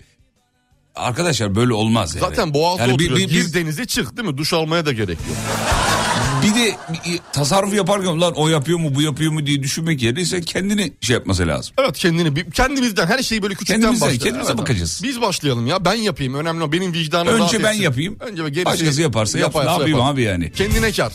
[0.94, 2.20] arkadaşlar böyle olmaz yani.
[2.20, 3.28] Zaten boğazda Yani bir- oturuyor.
[3.28, 4.38] bir- Gir biz- denize çık değil mi?
[4.38, 5.36] Duş almaya da gerek yok.
[6.46, 6.76] Bir de
[7.06, 10.92] bir- tasarruf yaparken lan o yapıyor mu bu yapıyor mu diye düşünmek yerine ise kendini
[11.00, 11.74] şey yapması lazım.
[11.78, 14.24] Evet kendini kendimizden her şeyi böyle küçükten Kendimizden, başlayalım.
[14.24, 15.00] kendimize Evet, bakacağız.
[15.04, 17.82] Biz başlayalım ya ben yapayım önemli o benim vicdanım rahat Önce ben etsin.
[17.82, 18.16] yapayım.
[18.20, 19.60] Önce gerisi Başkası yaparsa yapsın.
[19.66, 20.12] Ne yapayım yapar.
[20.12, 20.52] abi yani?
[20.52, 21.12] Kendine kar.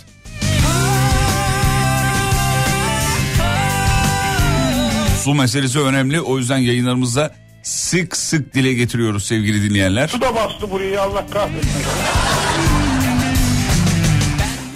[5.23, 6.21] Su meselesi önemli.
[6.21, 10.07] O yüzden yayınlarımızda sık sık dile getiriyoruz sevgili dinleyenler.
[10.07, 11.69] Su da bastı burayı Allah kahretsin.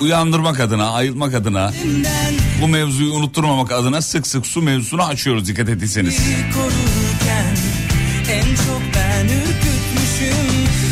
[0.01, 1.73] Uyandırmak adına, ayıltmak adına,
[2.61, 6.17] bu mevzuyu unutturmamak adına sık sık su mevzusunu açıyoruz dikkat ettiyseniz.
[6.53, 7.55] korurken
[8.31, 10.45] En çok ben ürkütmüşüm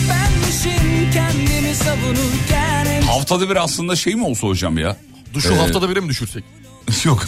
[0.10, 4.97] Benmişim kendimi savunurken en Haftada bir aslında şey mi olsa hocam ya?
[5.34, 6.43] Duşu Ee, haftada bire mi düşürsek?
[7.04, 7.26] Yok.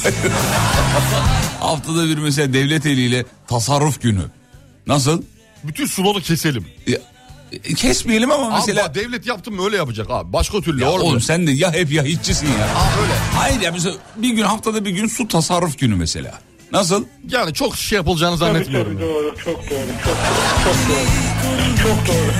[1.59, 4.21] Haftada bir mesela devlet eliyle tasarruf günü.
[4.88, 5.21] Nasıl?
[5.63, 6.65] Bütün suları keselim.
[6.88, 6.99] Ya,
[7.78, 8.86] kesmeyelim ama Mesela...
[8.86, 10.34] Abi devlet yaptı mı öyle yapacak abi.
[10.34, 11.10] Başka türlü Ya olmuyor.
[11.10, 12.53] oğlum sen de ya hep ya hiççisin ya.
[12.66, 13.14] Aa, öyle.
[13.36, 16.39] Hayır ya mesela bir gün haftada bir gün su tasarruf günü mesela.
[16.72, 17.06] Nasıl?
[17.30, 18.93] Yani çok şey yapılacağını Tabii zannetmiyorum.
[18.93, 20.18] tabii doğru çok doğru çok
[20.64, 21.78] çok doğru.
[21.84, 22.32] Çok doğru.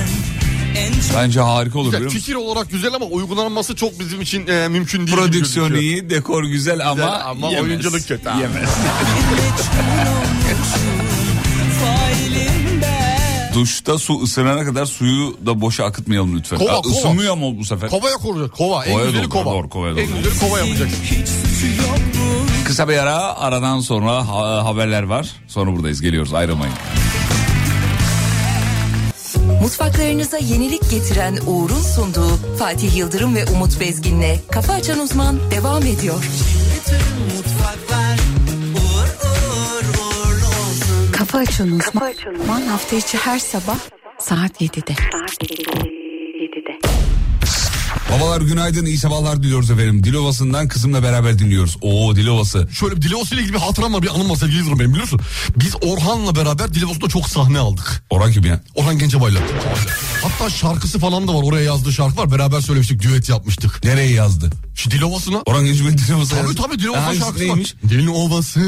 [1.16, 5.16] Bence harika olur Güzel, fikir olarak güzel ama uygulanması çok bizim için e, mümkün değil.
[5.18, 7.62] Prodüksiyon iyi, dekor güzel ama, ama yemez.
[7.64, 8.40] oyunculuk kötü abi.
[8.42, 8.68] Yemez.
[13.60, 16.58] Duşta su ısınana kadar suyu da boşa akıtmayalım lütfen.
[16.58, 16.92] Kova, Aa, kova.
[16.92, 17.90] Isınmıyor ama bu sefer.
[17.90, 18.52] Kovaya kuracak.
[18.56, 18.84] Kova.
[18.84, 19.44] En Kovaya güzeli kova.
[19.52, 20.98] doğru, kovaya en güzeli kova yapacaksın.
[22.64, 25.30] Kısa bir ara aradan sonra ha- haberler var.
[25.48, 26.74] Sonra buradayız geliyoruz ayrılmayın.
[29.62, 36.24] Mutfaklarınıza yenilik getiren Uğur'un sunduğu Fatih Yıldırım ve Umut Bezgin'le Kafa Açan Uzman devam ediyor.
[41.36, 41.68] Kafa Açan
[42.40, 43.78] Uzman hafta içi her sabah
[44.18, 44.94] saat 7'de.
[48.12, 50.04] Babalar günaydın iyi sabahlar diliyoruz efendim.
[50.04, 51.76] Dilovası'ndan kızımla beraber dinliyoruz.
[51.82, 52.68] Oo Dilovası.
[52.72, 55.20] Şöyle bir Dilovası ile ilgili bir hatıram var bir anım var sevgili izleyicilerim benim biliyorsun.
[55.56, 58.02] Biz Orhan'la beraber Dilovası'nda çok sahne aldık.
[58.10, 58.60] Orhan kim ya?
[58.74, 59.40] Orhan Gencebay'la.
[60.22, 63.84] Hatta şarkısı falan da var oraya yazdığı şarkı var beraber söylemiştik düet yapmıştık.
[63.84, 64.50] Nereye yazdı?
[64.74, 65.42] Şu Dilovası'na.
[65.46, 66.62] Orhan Gencebay'ın Dilovası Tabii yazdı.
[66.62, 67.74] tabii Dilovası Hangisi şarkısı neymiş?
[67.74, 67.90] var.
[67.90, 68.60] Dil Ovası,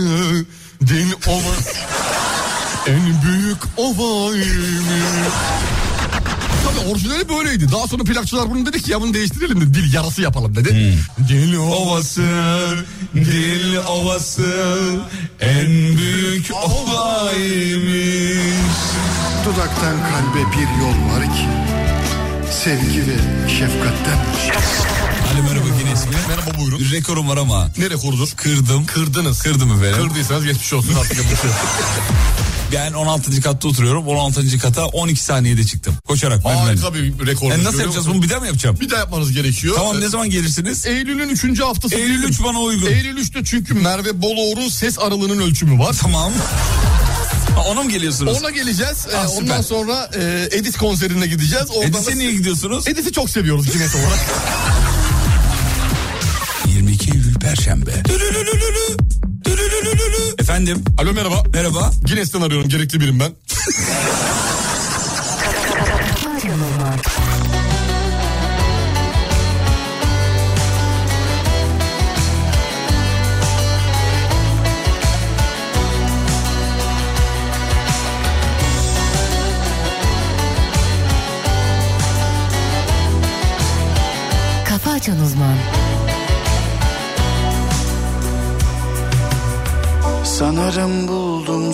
[0.87, 1.79] Dil Ovası.
[2.89, 4.47] en büyük ovaymış.
[6.65, 7.73] Tabii orijinali böyleydi.
[7.73, 10.71] Daha sonra plakçılar bunu dedi ki ya bunu değiştirelim de dil yarası yapalım dedi.
[10.71, 11.29] Hmm.
[11.29, 12.23] Dil Ovası,
[13.15, 14.55] dil ovası,
[15.41, 15.67] en
[15.99, 17.99] büyük olaymış.
[19.45, 21.49] Dudaktan kalbe bir yol var ki
[22.53, 24.19] Sevgi ve şefkatten
[25.33, 26.11] Alo merhaba yine ismi.
[26.29, 26.81] Merhaba buyurun.
[26.93, 27.71] Rekorum var ama.
[27.79, 28.29] Ne rekorudur?
[28.37, 28.87] Kırdım.
[28.87, 29.43] Kırdınız.
[29.43, 30.09] Kırdım efendim.
[30.09, 31.51] Kırdıysanız geçmiş olsun artık bir şey.
[32.73, 33.41] Ben 16.
[33.41, 34.07] katta oturuyorum.
[34.09, 34.59] 16.
[34.59, 35.95] kata 12 saniyede çıktım.
[36.07, 36.45] Koşarak.
[36.45, 37.51] Harika bir rekor.
[37.51, 38.77] Yani nasıl yapacağız bunu bir daha mı yapacağım?
[38.81, 39.75] Bir daha yapmanız gerekiyor.
[39.77, 40.87] Tamam ne zaman gelirsiniz?
[40.87, 41.61] Eylül'ün 3.
[41.61, 41.95] haftası.
[41.95, 42.87] Eylül 3 bana uygun.
[42.87, 45.97] Eylül 3'te çünkü Merve Boloğur'un ses aralığının ölçümü var.
[46.03, 46.33] Tamam.
[47.55, 48.39] Ha, Ona mı geliyorsunuz?
[48.41, 49.07] Ona geleceğiz.
[49.13, 49.63] Ee, Ah, ondan süper.
[49.63, 51.71] sonra e, Edis konserine gideceğiz.
[51.71, 52.89] Oradan Edis'e da- niye gidiyorsunuz?
[52.89, 54.19] Edis'i çok seviyoruz Cimet olarak.
[57.49, 57.91] 22 Eylül Perşembe.
[60.39, 60.85] Efendim?
[60.99, 61.43] Alo merhaba.
[61.55, 61.91] Merhaba.
[62.07, 63.33] Guinness'ten arıyorum gerekli birim ben.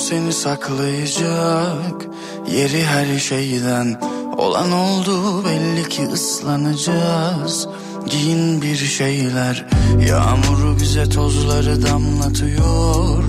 [0.08, 2.06] seni saklayacak.
[2.50, 4.00] Yeri her şeyden
[4.38, 7.68] Olan oldu belli ki ıslanacağız.
[8.10, 9.66] Giyin bir şeyler
[10.08, 13.24] Yağmuru bize tozları damlatıyor.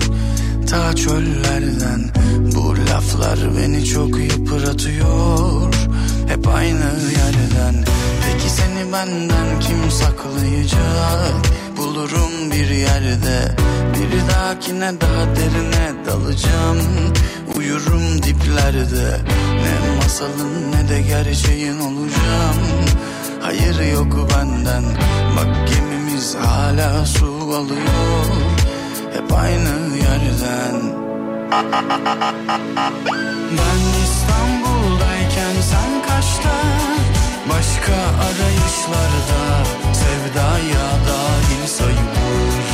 [0.70, 2.10] Ta çöllerden
[2.54, 5.74] Bu laflar beni çok yıpratıyor.
[6.28, 7.84] Hep aynı yerden
[8.26, 11.34] Peki seni benden kim saklayacak?
[11.76, 13.54] Bulurum bir yerde.
[13.94, 16.78] Bir dahakine daha derine dalacağım.
[17.56, 19.20] Uyurum diplerde.
[19.62, 22.56] Ne masalın ne de gerçeğin olacağım.
[23.40, 24.84] Hayır yok benden.
[25.36, 28.26] Bak gemimiz hala su alıyor.
[29.12, 30.76] Hep aynı yerden.
[33.58, 33.96] Ben
[34.26, 34.55] kaçta
[37.48, 42.66] Başka arayışlarda Sevdaya dahil sayılır.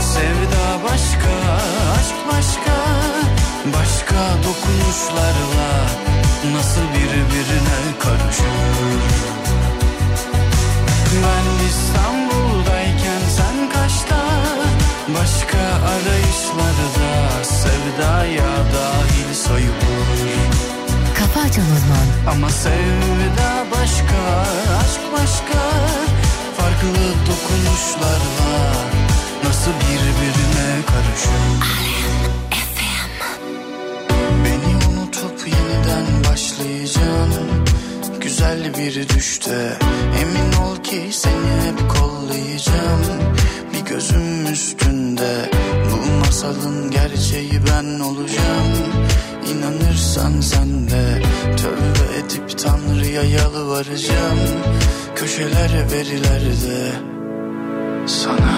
[0.00, 1.34] Sevda başka,
[1.98, 2.76] aşk başka.
[3.66, 5.86] Başka dokunuşlarla
[6.52, 9.26] Nasıl birbirine karışır?
[11.22, 14.20] Ben İstanbul'dayken sen kaçta?
[15.08, 15.58] Başka
[15.92, 16.95] arayışlarda
[21.56, 22.34] Açan Uzman.
[22.34, 24.20] ama sevda başka,
[24.80, 25.60] aşk başka
[26.56, 26.88] Farklı
[27.26, 28.72] dokunuşlarla
[29.44, 31.66] Nasıl birbirine karışır?
[34.44, 37.64] Beni unutup yeniden başlayacağım.
[38.20, 39.78] Güzel bir düşte.
[40.20, 43.02] Emin ol ki seni hep kollayacağım.
[43.72, 45.50] Bir gözüm üstünde.
[45.92, 49.06] Bu masalın gerçeği ben olacağım
[49.50, 51.22] İnanırsan sen de
[51.56, 54.38] Tövbe edip Tanrı'ya yalvaracağım.
[55.14, 56.92] Köşeler verilerde
[58.06, 58.56] Sana.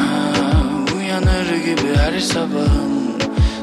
[0.97, 3.19] Uyanır gibi her sabahım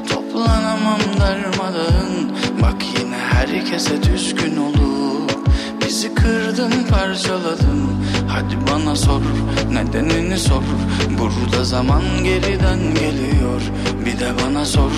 [0.10, 2.32] Toplanamam darmadağın.
[2.62, 5.05] Bak yine herkese düşkün olup
[5.96, 8.06] Bizi kırdın parçaladın.
[8.28, 9.22] Hadi bana sor
[9.72, 10.64] nedenini sor
[11.20, 13.62] Burada zaman geriden geliyor.
[14.06, 14.92] Bir de bana sor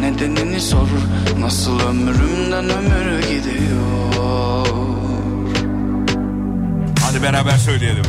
[0.00, 0.88] nedenini sor
[1.38, 4.66] Nasıl ömrümden ömür gidiyor?
[7.04, 8.04] Hadi beraber söyleyelim.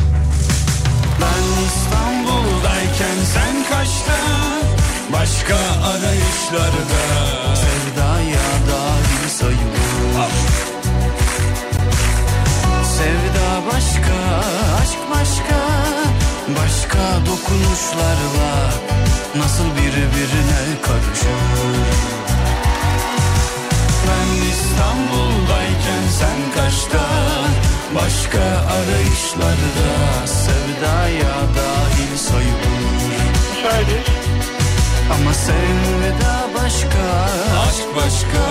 [1.20, 4.68] Ben İstanbul'dayken sen kaçtın
[5.12, 7.02] Başka arayışlarda.
[7.54, 10.71] Sevdaya da sayılır
[12.98, 14.18] Sevda başka,
[14.82, 15.60] aşk başka
[16.48, 18.72] Başka dokunuşlarla
[19.36, 21.76] Nasıl birbirine karışır?
[24.08, 27.06] Ben İstanbul'dayken sen kaçta
[27.94, 28.44] Başka
[28.76, 32.92] arayışlarda Sevdaya dahil sayılır.
[35.14, 37.04] Ama sevda başka
[37.68, 38.42] Aşk başka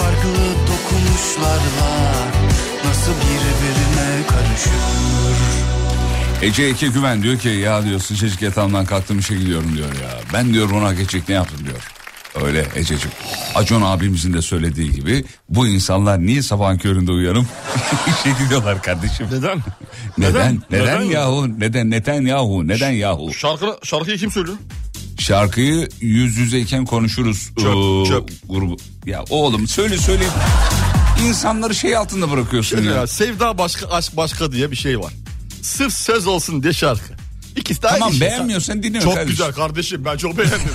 [0.00, 0.30] Farklı
[0.66, 2.12] dokunuşlarla
[2.84, 4.72] Nasıl birbirine karışır
[6.42, 10.10] Ece Eke Güven diyor ki ya diyor sıcacık yatağımdan kalktım işe gidiyorum diyor ya.
[10.34, 11.90] Ben diyor ona geçecek ne yaptım diyor.
[12.46, 13.16] Öyle Ececiğim.
[13.54, 17.46] Acun abimizin de söylediği gibi bu insanlar niye sabahın köründe uyanıp
[18.08, 19.26] işe gidiyorlar kardeşim?
[19.32, 19.58] Neden?
[20.18, 20.62] Neden?
[20.70, 21.02] Neden, Neden?
[21.02, 21.60] yahu?
[21.60, 21.90] Neden?
[21.90, 22.68] Neden yahu?
[22.68, 23.32] Neden yahu?
[23.34, 24.56] Şarkı, şarkıyı kim söylüyor?
[25.20, 27.50] Şarkıyı yüz yüzeyken konuşuruz.
[27.60, 28.30] Çöp, Ee, çöp.
[28.48, 28.76] Grubu.
[29.06, 30.24] Ya oğlum söyle söyle.
[31.26, 32.96] İnsanları şey altında bırakıyorsun Şöyle ya.
[32.96, 35.12] ya, sevda başka aşk başka diye bir şey var.
[35.62, 37.12] Sırf söz olsun diye şarkı.
[37.56, 38.20] İkisi de Tamam, aynı şey.
[38.28, 39.30] beğenmiyorsan dinleme Çok kardeşim.
[39.30, 40.58] güzel kardeşim ben çok beğendim.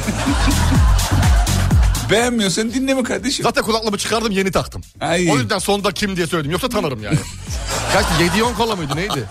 [2.11, 3.43] Beğenmiyorsan dinleme kardeşim.
[3.43, 4.81] Zaten kulaklığımı çıkardım yeni taktım.
[5.01, 5.31] Ay.
[5.31, 7.17] O yüzden sonda kim diye söyledim yoksa tanırım yani.
[7.93, 9.23] Kaçtı 7 10 kola mıydı neydi?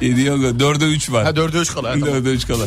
[0.00, 1.24] 7 yok 4'e 3 var.
[1.24, 1.88] Ha 4'e 3 kala.
[1.90, 2.08] ha, tamam.
[2.08, 2.64] 4'e 3 kala.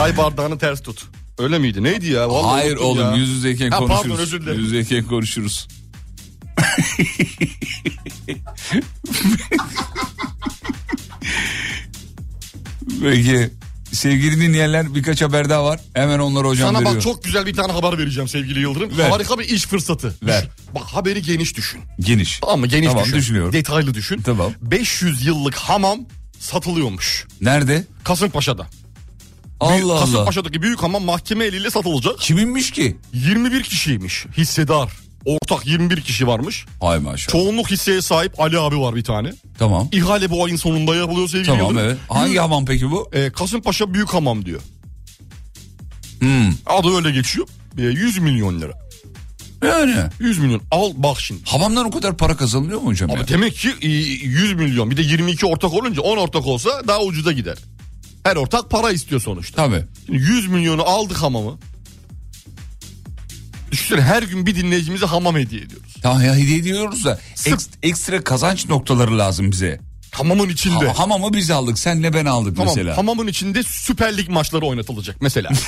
[0.00, 1.02] Çay bardağını ters tut.
[1.38, 1.82] Öyle miydi?
[1.82, 2.28] Neydi ya?
[2.30, 3.14] Vallahi Hayır oğlum ya.
[3.16, 4.02] yüz yüzeyken Ha, konuşuruz.
[4.02, 4.58] Pardon özür dilerim.
[4.60, 5.68] Yüz yüzeyken konuşuruz.
[13.02, 13.50] Peki
[13.92, 15.80] sevgili dinleyenler birkaç haber daha var.
[15.94, 16.94] Hemen onları hocam Sana veriyor.
[16.94, 18.98] bak çok güzel bir tane haber vereceğim sevgili Yıldırım.
[18.98, 19.10] Ver.
[19.10, 20.14] Harika bir iş fırsatı.
[20.22, 20.40] Ver.
[20.42, 20.50] Düşün.
[20.74, 21.80] Bak haberi geniş düşün.
[22.00, 22.38] Geniş.
[22.40, 22.66] Tamam mı?
[22.66, 23.16] Geniş Tamam, düşün.
[23.16, 23.52] düşünüyorum.
[23.52, 24.22] Detaylı düşün.
[24.22, 24.52] Tamam.
[24.62, 25.98] 500 yıllık hamam
[26.38, 27.26] satılıyormuş.
[27.40, 27.84] Nerede?
[28.04, 28.66] Kasımpaşa'da.
[29.60, 30.00] Allah Allah.
[30.00, 32.18] Kasımpaşa'daki büyük hamam mahkeme eliyle satılacak.
[32.20, 32.96] Kiminmiş ki?
[33.14, 34.90] 21 kişiymiş hissedar.
[35.24, 36.66] Ortak 21 kişi varmış.
[36.80, 37.32] Hay maşallah.
[37.32, 39.32] Çoğunluk hisseye sahip Ali abi var bir tane.
[39.58, 39.88] Tamam.
[39.92, 41.86] İhale bu ayın sonunda yapılıyor sevgili Tamam Yıldırım.
[41.86, 41.98] evet.
[42.08, 43.10] Hangi hamam peki bu?
[43.12, 44.60] Ee, Kasımpaşa Büyük Hamam diyor.
[46.18, 46.50] Hmm.
[46.66, 47.46] Adı öyle geçiyor.
[47.78, 48.72] Ee, 100 milyon lira.
[49.64, 49.94] Yani.
[50.20, 50.62] 100 milyon.
[50.70, 51.40] Al bak şimdi.
[51.44, 53.28] Hamamdan o kadar para kazanılıyor mu hocam Abi ya?
[53.28, 57.32] demek ki e, 100 milyon bir de 22 ortak olunca 10 ortak olsa daha ucuza
[57.32, 57.58] gider.
[58.24, 59.56] Her ortak para istiyor sonuçta.
[59.66, 59.84] Tabii.
[60.06, 61.58] Şimdi 100 milyonu aldık hamamı.
[63.72, 65.94] Düşünsene her gün bir dinleyicimize hamam hediye ediyoruz.
[66.02, 69.80] Tamam ya hediye ediyoruz da eks- ekstra kazanç noktaları lazım bize.
[70.10, 70.88] Hamamın içinde.
[70.88, 72.96] Ha- hamamı biz aldık senle ben aldık Tamam, mesela.
[72.96, 75.50] hamamın içinde Süper Lig maçları oynatılacak mesela.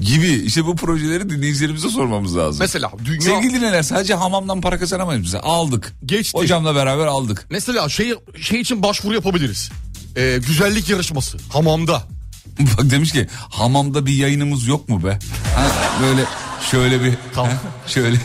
[0.00, 2.56] Gibi işte bu projeleri dinleyicilerimize sormamız lazım.
[2.60, 3.20] mesela dünya...
[3.20, 5.40] Sevgili dinleyenler sadece hamamdan para kazanamayız bize.
[5.40, 5.92] Aldık.
[6.06, 6.38] Geçti.
[6.38, 7.46] Hocamla beraber aldık.
[7.50, 9.70] Mesela şey, şey için başvuru yapabiliriz.
[10.16, 12.02] Ee, güzellik yarışması hamamda.
[12.60, 15.18] Bak demiş ki hamamda bir yayınımız yok mu be?
[15.56, 15.66] Ha,
[16.02, 16.24] böyle
[16.70, 17.50] şöyle bir Tamam.
[17.52, 17.58] ha,
[17.88, 18.16] şöyle.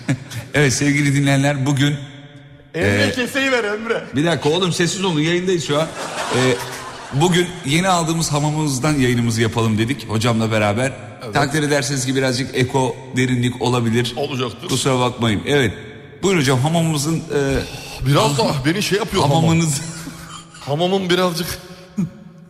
[0.54, 1.96] evet sevgili dinleyenler bugün
[2.74, 4.04] Emre Ee, keseyi ver Emre.
[4.16, 5.86] bir dakika oğlum sessiz olun yayındayız şu an.
[6.36, 6.54] Ee,
[7.12, 10.92] bugün yeni aldığımız hamamımızdan yayınımızı yapalım dedik hocamla beraber.
[11.32, 14.12] Takdir ederseniz ki birazcık eko derinlik olabilir.
[14.16, 14.68] Olacaktır.
[14.68, 15.42] Kusura bakmayın.
[15.46, 15.72] Evet.
[16.22, 17.58] Buyurun hocam hamamımızın e,
[18.06, 19.36] Biraz da beni şey yapıyor hamam.
[19.42, 19.80] hamamınız
[20.60, 21.46] Hamamım birazcık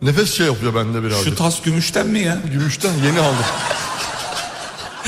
[0.01, 1.25] nefes şey yapıyor bende birazcık.
[1.29, 2.37] şu tas gümüşten mi ya?
[2.53, 3.45] Gümüşten yeni aldık.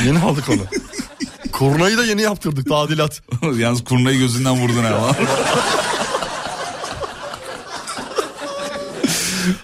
[0.05, 0.61] yeni aldık onu.
[1.51, 3.21] Kurnayı da yeni yaptırdık tadilat.
[3.57, 5.11] Yalnız kurnayı gözünden vurdun ha.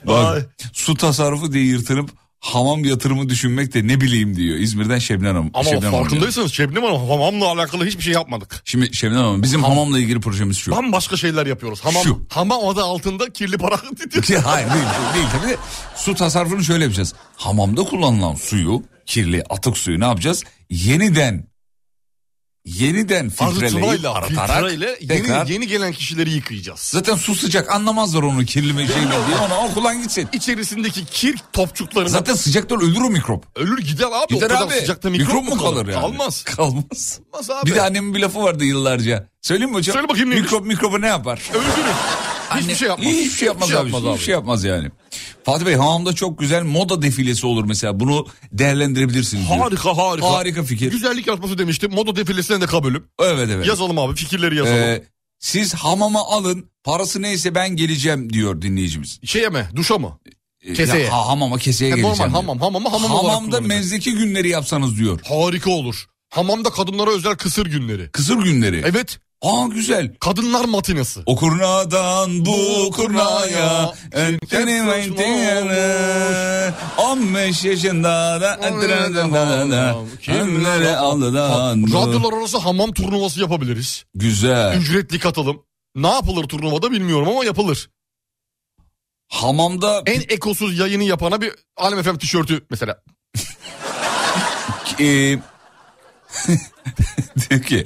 [0.07, 2.09] Bak su tasarrufu diye yırtınıp
[2.39, 4.57] hamam yatırımı düşünmek de ne bileyim diyor.
[4.59, 5.51] İzmir'den Şebnem Hanım.
[5.53, 8.61] Ama Şebnem farkındaysanız Şebnem Hanım hamamla alakalı hiçbir şey yapmadık.
[8.65, 10.71] Şimdi Şebnem Hanım bizim hamamla ilgili projemiz şu.
[10.71, 11.79] Bambaşka şeyler yapıyoruz.
[11.85, 12.25] Hamam, Şu.
[12.29, 13.77] hamam adı altında kirli para
[14.27, 14.41] diyor.
[14.43, 15.57] Hayır değil, değil tabii.
[15.95, 17.13] Su tasarrufunu şöyle yapacağız.
[17.35, 20.43] Hamamda kullanılan suyu, kirli atık suyu ne yapacağız?
[20.69, 21.47] Yeniden
[22.67, 26.79] yeniden filtreleyip arıtarak filtreyle tekrar yeni, yeni gelen kişileri yıkayacağız.
[26.79, 30.29] Zaten su sıcak anlamazlar onu kirli mi şey mi diye ona okulan gitsin.
[30.33, 33.45] İçerisindeki kir topçuklarını Zaten sıcaktan ölür o mikrop.
[33.55, 34.33] ölür gider abi.
[34.35, 34.73] Gider o kadar abi.
[34.73, 36.01] sıcakta mikrop, mu kalır yani?
[36.01, 36.43] Kalmaz.
[36.43, 37.19] Kalmaz.
[37.31, 37.69] Kalmaz abi.
[37.69, 39.27] Bir de annemin bir lafı vardı yıllarca.
[39.41, 39.93] Söyleyeyim mi hocam?
[39.93, 40.51] Söyle bakayım neymiş?
[40.51, 41.41] Mikrop mikrobu ne yapar?
[41.53, 41.93] Öldürür.
[42.55, 43.07] Hiçbir Anne- şey yapmaz.
[43.07, 43.89] Hiçbir şey yapmaz, abi.
[43.91, 44.89] Hiçbir şey yapmaz yani.
[45.43, 47.99] Fatih Bey hamamda çok güzel moda defilesi olur mesela.
[47.99, 49.59] Bunu değerlendirebilirsiniz diyor.
[49.59, 50.31] Harika harika.
[50.31, 50.91] Harika fikir.
[50.91, 51.93] Güzellik yarışması demiştim.
[51.93, 53.03] Moda defilesine de kabulüm.
[53.19, 53.67] Evet evet.
[53.67, 54.77] Yazalım abi fikirleri yazalım.
[54.79, 55.03] Ee,
[55.39, 59.19] siz hamama alın parası neyse ben geleceğim diyor dinleyicimiz.
[59.23, 59.67] Şeye mi?
[59.75, 60.19] Duşa mı?
[60.65, 61.03] Ee, Keseye.
[61.03, 62.17] ya, ha, hamama keseye E, geleceğim.
[62.17, 62.59] normal hamam.
[62.59, 65.19] Hamamı hamam Hamamda mezdeki günleri yapsanız diyor.
[65.23, 66.05] Harika olur.
[66.29, 68.09] Hamamda kadınlara özel kısır günleri.
[68.11, 68.83] Kısır günleri.
[68.85, 69.19] Evet.
[69.41, 70.15] Aa güzel.
[70.19, 71.23] Kadınlar matinası.
[71.25, 78.59] O kurnadan bu kurnaya Entenim entenim 15 yaşında da
[80.21, 84.05] Kimlere aldan Radyolar arası hamam turnuvası yapabiliriz.
[84.15, 84.77] Güzel.
[84.77, 85.63] Ücretli katılım.
[85.95, 87.89] Ne yapılır turnuvada bilmiyorum ama yapılır.
[89.27, 93.03] Hamamda En ekosuz yayını yapana bir Alem FM tişörtü mesela.
[94.99, 95.05] e,
[97.49, 97.85] diyor ki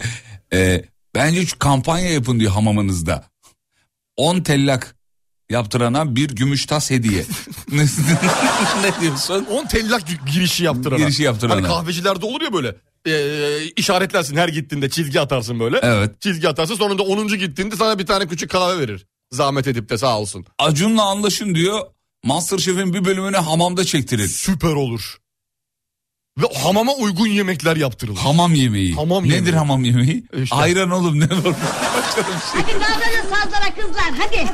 [0.54, 3.24] e, bence şu kampanya yapın diyor hamamınızda.
[4.18, 4.96] 10 tellak
[5.50, 7.26] yaptırana bir gümüş tas hediye.
[7.72, 9.46] ne diyorsun?
[9.52, 10.04] 10 tellak
[10.34, 11.00] girişi yaptırana.
[11.00, 11.56] Girişi yaptırana.
[11.56, 12.76] Hani kahvecilerde olur ya böyle.
[13.08, 15.80] E, işaretlersin her gittiğinde çizgi atarsın böyle.
[15.84, 16.22] Evet.
[16.22, 17.28] Çizgi atarsın sonra da 10.
[17.28, 19.06] gittiğinde sana bir tane küçük kahve verir.
[19.32, 20.46] Zahmet edip de sağ olsun.
[20.60, 21.82] Acun'la anlaşın diyor.
[22.24, 24.28] Masterchef'in bir bölümünü hamamda çektirin.
[24.28, 25.18] Süper olur.
[26.38, 28.18] Ve hamama uygun yemekler yaptırılır.
[28.20, 28.96] Hamam yemeği.
[28.96, 29.56] Hamam Nedir yemeği.
[29.56, 30.24] hamam yemeği?
[30.44, 30.56] İşte.
[30.56, 31.56] Ayran oğlum ne var?
[32.54, 34.48] Hadi davranın sazlara kızlar hadi.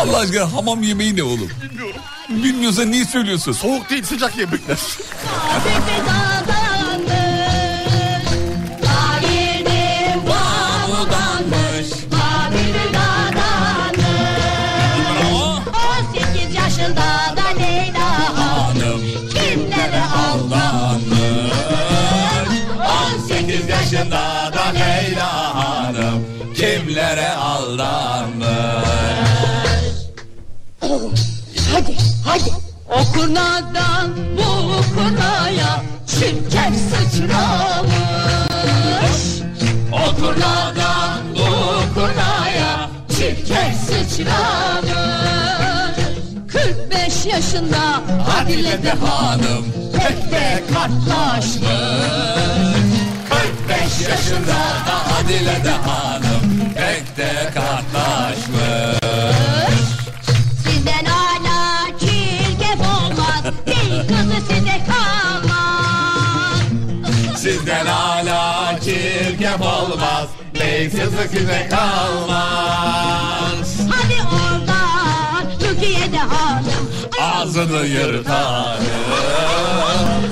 [0.02, 1.50] Allah aşkına hamam yemeği ne oğlum?
[1.62, 2.00] Bilmiyorum.
[2.28, 3.52] Bilmiyorsan niye söylüyorsun?
[3.52, 4.78] Soğuk değil sıcak yemekler.
[27.68, 28.46] Aldanmış?
[31.72, 32.50] Hadi hadi.
[32.88, 37.90] O kurnadan bu kurnaya Şirket sıçramış.
[39.92, 44.92] O kurnadan bu kurnaya Şirket sıçramış.
[46.52, 48.02] 45 yaşında
[48.40, 51.62] Adile de hanım Pek de kartlaşmış.
[53.28, 56.27] 45 yaşında da Adile de hanım
[56.78, 58.98] pek de katlaşmış.
[60.64, 66.62] Sizden hala çirkef olmaz Değil kızı size kalmaz
[67.36, 70.28] Sizden hala çirkef olmaz.
[70.60, 73.68] Beysizlik size kalmaz.
[73.90, 76.90] Hadi oradan Türkiye'de hanım
[77.22, 78.84] Ağzını yırtarım.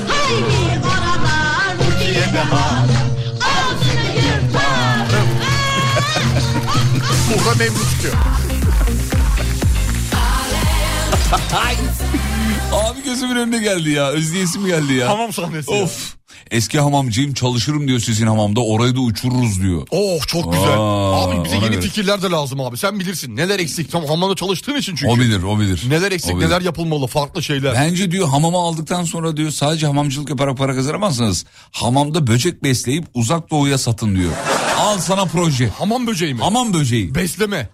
[0.09, 3.06] Haydi oradan Türkiye'de hanım
[7.31, 8.15] Burada memnun çıkıyor.
[12.73, 14.09] Abi gözümün önüne geldi ya.
[14.09, 15.09] Özleyesim geldi ya.
[15.09, 15.73] Hamam sahnesi.
[15.75, 15.83] ya.
[15.83, 16.17] Of.
[16.51, 18.61] Eski hamamcıyım çalışırım diyor sizin hamamda.
[18.61, 19.87] Orayı da uçururuz diyor.
[19.91, 20.69] Oh çok güzel.
[20.79, 21.83] Aa, abi bize ona yeni göre.
[21.83, 22.77] fikirler de lazım abi.
[22.77, 23.37] Sen bilirsin.
[23.37, 23.93] Neler eksik?
[23.93, 25.13] Tam hamamda çalıştığın için çünkü.
[25.13, 25.83] O bilir o bilir.
[25.89, 26.47] Neler eksik, O bilir.
[26.47, 27.75] neler yapılmalı, farklı şeyler.
[27.75, 31.45] Bence diyor hamama aldıktan sonra diyor sadece hamamcılık yaparak para kazanamazsınız.
[31.73, 34.33] Hamamda böcek besleyip uzak doğuya satın diyor.
[34.97, 35.69] Al sana proje.
[35.69, 36.41] Hamam böceği mi?
[36.41, 37.15] Hamam böceği.
[37.15, 37.69] Besleme.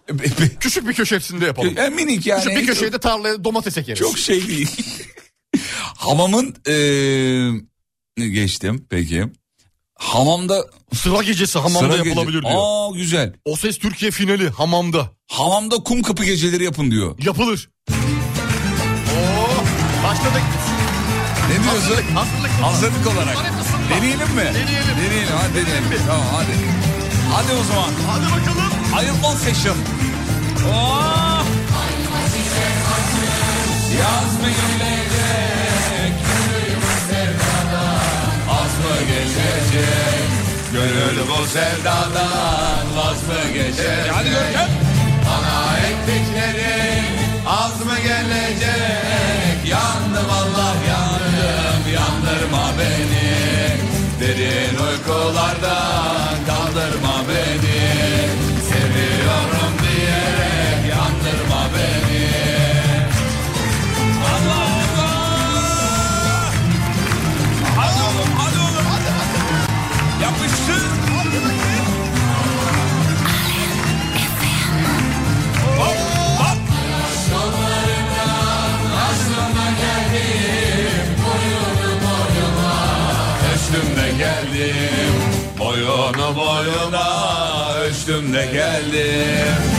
[0.60, 1.78] Küçük bir köşesinde yapalım.
[1.78, 2.42] E, minik yani.
[2.44, 3.98] Küçük bir köşede tarlaya domates ekeriz.
[3.98, 4.68] Çok şey değil.
[5.96, 9.24] Hamamın eee, geçtim peki.
[9.94, 10.64] Hamamda
[10.94, 12.54] Sıra gecesi hamamda Sıra gece- yapılabilir diyor.
[12.56, 13.32] Aa güzel.
[13.44, 15.10] O ses Türkiye finali hamamda.
[15.28, 17.18] Hamamda kum kapı geceleri yapın diyor.
[17.24, 17.70] Yapılır.
[17.90, 19.64] Oo,
[20.04, 20.42] başladık.
[21.48, 21.70] Ne diyorsun?
[21.80, 22.50] Hazırlık, hazırlık.
[22.50, 23.36] Hazırlık olarak.
[23.90, 24.36] Deneyelim mi?
[24.54, 24.96] Deneyelim.
[25.06, 26.06] Deneyelim hadi deneyelim.
[26.06, 26.81] Tamam hadi.
[27.34, 27.90] Hadi o zaman.
[28.10, 28.72] Hadi bakalım.
[28.96, 29.76] Ayılman session.
[30.74, 31.44] Oh!
[34.00, 36.12] Yaz mı gelecek?
[38.50, 40.28] Az mı gelecek?
[40.72, 44.12] Gönül bu sevdadan vaz mı geçecek?
[44.12, 44.68] Hadi Görkem.
[45.26, 47.02] Bana ettikleri
[47.46, 49.68] az mı gelecek?
[49.68, 53.32] Yandım Allah yandım yandırma beni.
[54.20, 56.11] Derin uykulardan
[88.44, 89.71] geldim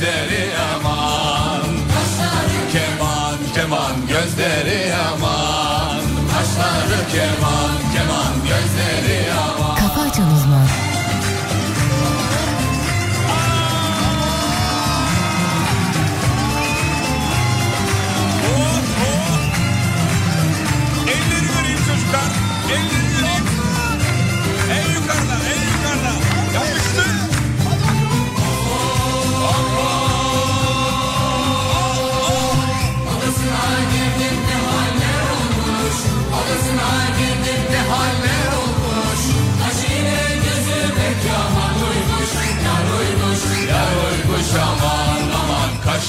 [0.00, 1.62] gözleri aman.
[2.72, 6.00] Keman keman gözleri aman.
[6.32, 7.39] Kaşları keman.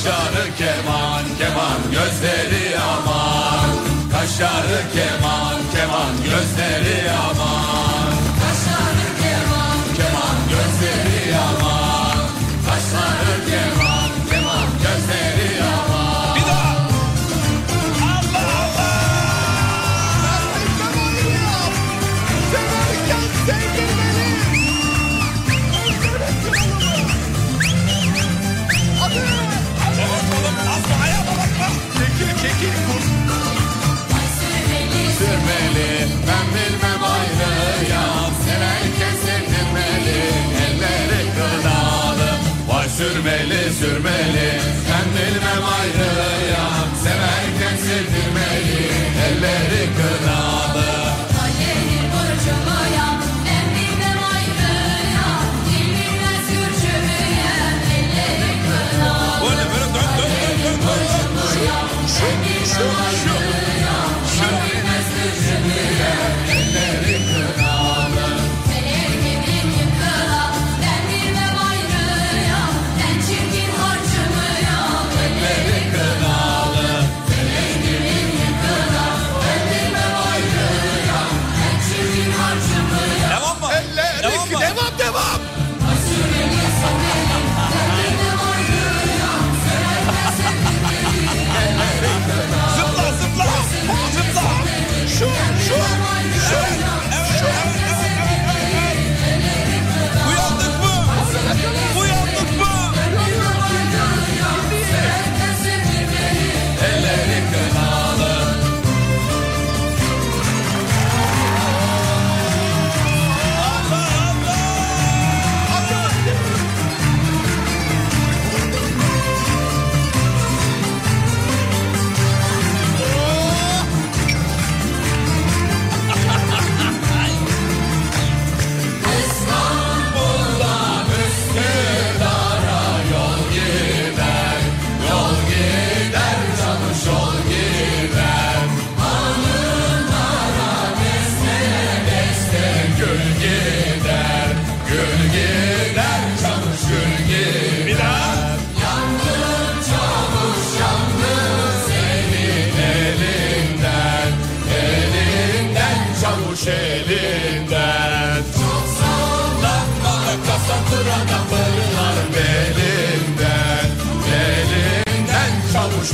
[0.04, 3.70] Kaşları keman keman gözleri aman.
[4.12, 7.51] Kaşları keman keman gözleri aman.
[43.82, 44.50] sürmeli.
[44.90, 46.66] Ben bilmem ayrıya
[47.04, 48.82] Severken sevdirmeli.
[49.26, 50.92] Elleri kınalı.
[51.36, 53.08] Kaderim borcumaya
[53.46, 55.28] Ben bilmem ayrıya
[55.68, 57.54] Dil bilmez yürçümeye
[57.98, 60.12] Elleri kınalı Borcumaya Ben
[60.58, 60.88] bilmem
[63.04, 63.31] ayrıya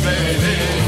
[0.04, 0.87] Baby.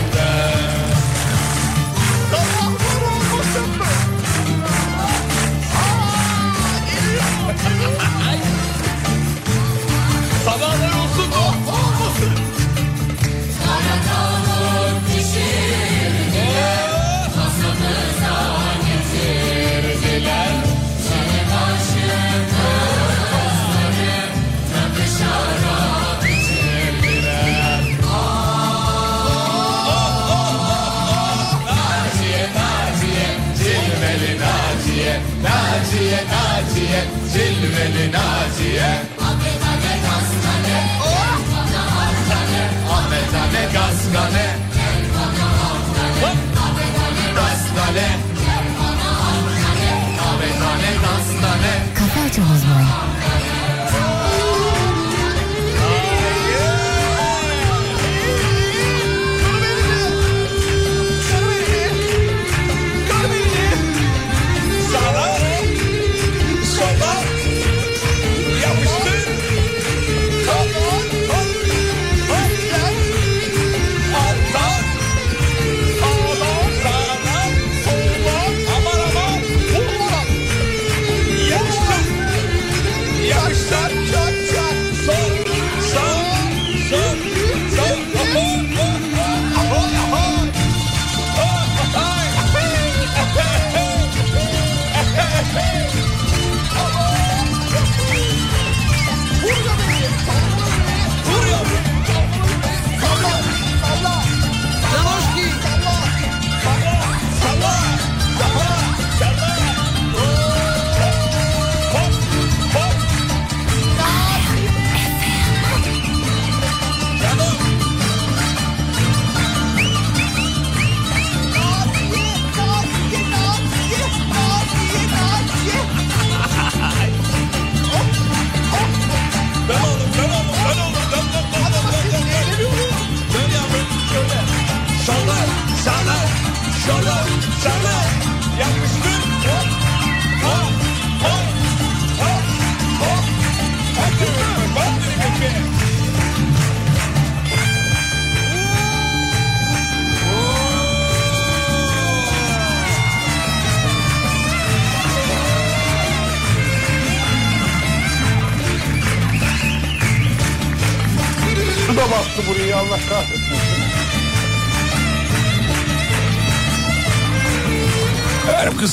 [44.12, 44.39] gonna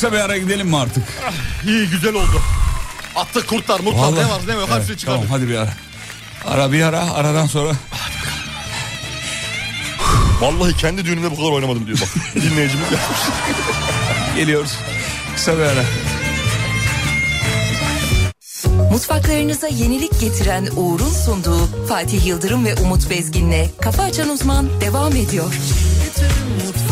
[0.06, 1.04] kısa bir ara gidelim mi artık?
[1.66, 2.42] İyi güzel oldu.
[3.16, 5.22] Attık kurtlar mutlar Vallahi- ne var ne yok Evet, hepsini çıkardık.
[5.22, 5.70] Tamam hadi bir ara.
[6.46, 7.72] Ara bir ara aradan sonra.
[10.40, 12.08] Vallahi kendi düğünümde bu kadar oynamadım diyor bak.
[12.34, 13.18] Dinleyicimiz yazmış.
[14.36, 14.70] Geliyoruz.
[15.34, 15.82] Kısa bir ara.
[18.90, 25.54] Mutfaklarınıza yenilik getiren Uğur'un sunduğu Fatih Yıldırım ve Umut Bezgin'le Kafa Açan Uzman devam ediyor.
[26.66, 26.85] Mutfaklar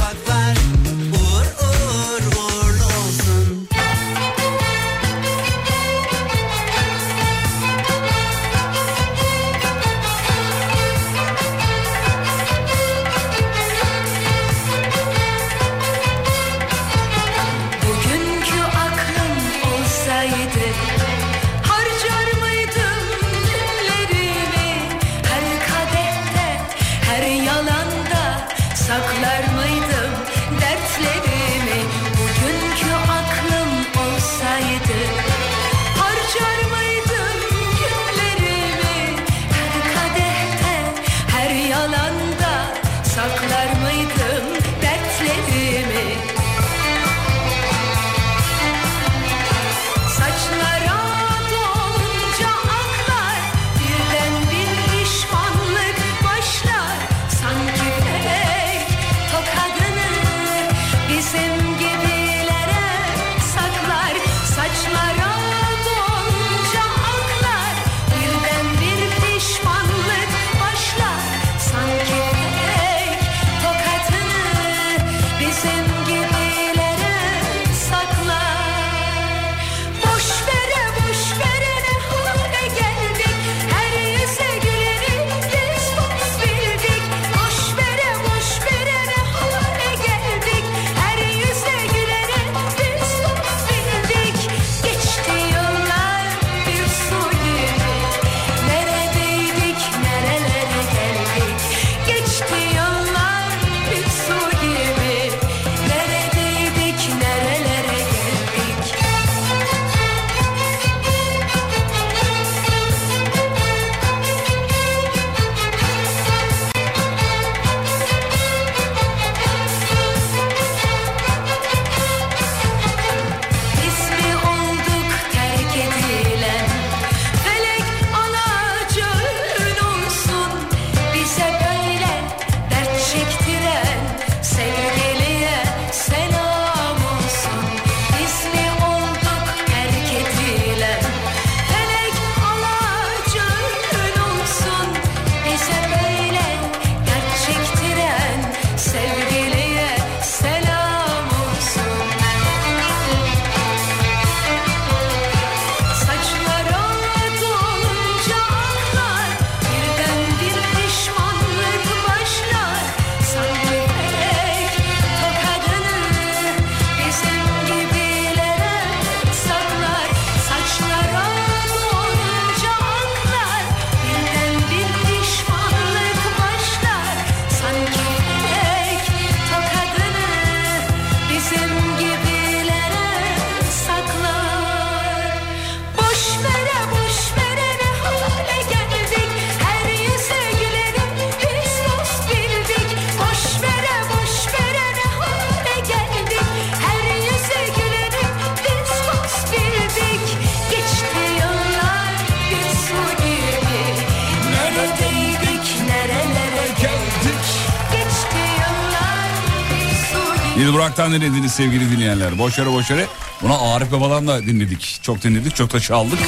[210.95, 212.39] Burak'tan dinlediniz sevgili dinleyenler.
[212.39, 213.07] Boş yere boş yere.
[213.43, 214.99] Buna Arif Baba'dan da dinledik.
[215.03, 216.19] Çok dinledik çok da çaldık.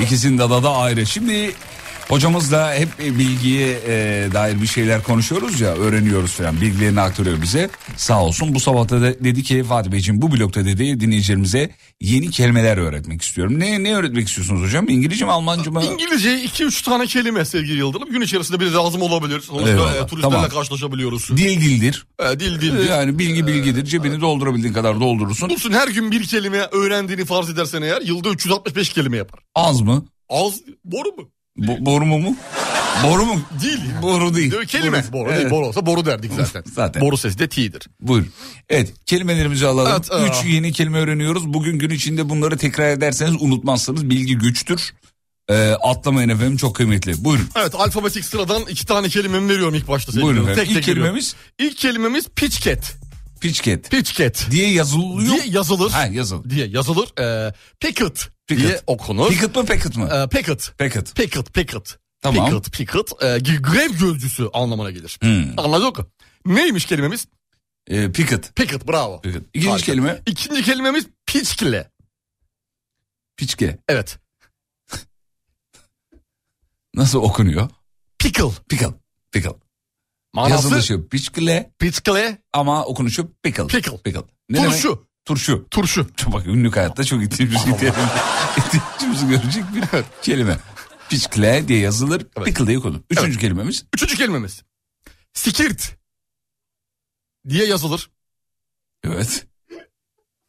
[0.00, 1.06] İkisinin de da ayrı.
[1.06, 1.54] Şimdi
[2.08, 6.60] hocamızla hep bilgiye e, dair bir şeyler konuşuyoruz ya öğreniyoruz falan.
[6.60, 7.70] Bilgilerini aktarıyor bize.
[7.98, 11.70] Sağ olsun bu sabah da dedi ki Fatih Beyciğim bu blokta dedi dinleyicilerimize
[12.00, 13.60] yeni kelimeler öğretmek istiyorum.
[13.60, 14.88] Ne ne öğretmek istiyorsunuz hocam?
[14.88, 15.84] İngilizce mi Almanca mı?
[15.84, 18.10] İngilizce 2-3 tane kelime sevgili Yıldırım.
[18.10, 19.40] Gün içerisinde bir lazım olabilir.
[19.40, 20.48] Sonuçta Eyvallah, e, turistlerle tamam.
[20.50, 21.28] karşılaşabiliyoruz.
[21.36, 22.06] Dil dildir.
[22.18, 22.88] E, dil dildir.
[22.90, 23.84] Yani bilgi bilgidir.
[23.84, 25.50] Cebini doldurabildiğin kadar doldurursun.
[25.50, 29.40] Bulsun her gün bir kelime öğrendiğini farz edersen eğer yılda 365 kelime yapar.
[29.54, 30.04] Az mı?
[30.28, 30.54] Az
[30.84, 31.30] boru mu?
[31.58, 32.36] Bo- boru mu mu?
[33.04, 33.40] Boru mu?
[33.62, 33.80] Değil.
[34.02, 34.52] Boru değil.
[34.52, 35.04] Değil, Kelime.
[35.12, 35.12] Boru.
[35.12, 35.40] Boru, değil.
[35.40, 35.50] Evet.
[35.50, 36.62] Boru olsa boru derdik zaten.
[36.74, 37.02] Zaten.
[37.02, 37.82] Boru sesi de t'dir.
[38.00, 38.26] Buyur.
[38.68, 39.92] Evet kelimelerimizi alalım.
[39.92, 40.48] Evet, Üç aa.
[40.48, 41.52] yeni kelime öğreniyoruz.
[41.54, 44.10] Bugün gün içinde bunları tekrar ederseniz unutmazsınız.
[44.10, 44.94] Bilgi güçtür.
[45.50, 47.24] Ee, atlamayın efendim çok kıymetli.
[47.24, 47.48] Buyurun.
[47.56, 50.12] Evet alfabetik sıradan iki tane kelimemi veriyorum ilk başta.
[50.22, 50.62] Buyurun efendim.
[50.62, 50.84] İlk veriyorum.
[50.94, 51.34] kelimemiz?
[51.58, 52.92] İlk kelimemiz pitchcat.
[53.40, 53.90] Pitchcat.
[53.90, 54.46] Pitchcat.
[54.50, 55.34] Diye yazılıyor.
[55.36, 55.90] Diye yazılır.
[55.90, 56.50] Ha yazıl.
[56.50, 57.18] Diye yazılır.
[57.20, 58.66] Ee, picket, Picket.
[58.66, 59.28] diye okunur.
[59.28, 60.08] Picket mı packet mı?
[60.14, 60.72] Ee, picket.
[60.78, 61.14] Packet.
[61.16, 61.98] Picket, picket.
[62.20, 62.46] Tamam.
[62.50, 63.22] Picket, picket.
[63.22, 65.18] Ee, grev gözcüsü anlamına gelir.
[65.22, 65.58] Hmm.
[65.58, 66.06] Anladık mı?
[66.54, 67.26] Neymiş kelimemiz?
[67.88, 68.56] Ee, picket.
[68.56, 69.20] Picket, bravo.
[69.20, 69.42] Picket.
[69.54, 69.86] İkinci Harika.
[69.86, 71.90] kelime İkinci kelimemiz piçkile.
[73.36, 73.78] piçke.
[73.88, 74.18] Evet.
[76.94, 77.68] Nasıl okunuyor?
[78.18, 78.50] Pickle.
[78.68, 78.94] Pickle.
[79.32, 79.52] Pickle.
[80.38, 83.66] Manası Yazılışı piçkile piçkile, ama okunuşu pickle.
[83.66, 83.96] Pickle.
[83.96, 84.22] Pickle.
[84.48, 84.70] Ne demek?
[84.70, 85.08] turşu.
[85.24, 85.66] Turşu.
[85.70, 86.06] Turşu.
[86.16, 87.70] Çok bak günlük hayatta çok ihtiyacımızı
[88.56, 89.82] ihtiyacımızı görecek bir
[90.22, 90.58] kelime.
[91.08, 92.26] Piçkile diye yazılır.
[92.44, 93.00] Pickle diye okunur.
[93.10, 93.84] Üçüncü kelimemiz.
[93.94, 94.62] Üçüncü kelimemiz.
[95.32, 95.96] Sikirt.
[97.48, 98.10] Diye yazılır.
[99.04, 99.46] Evet.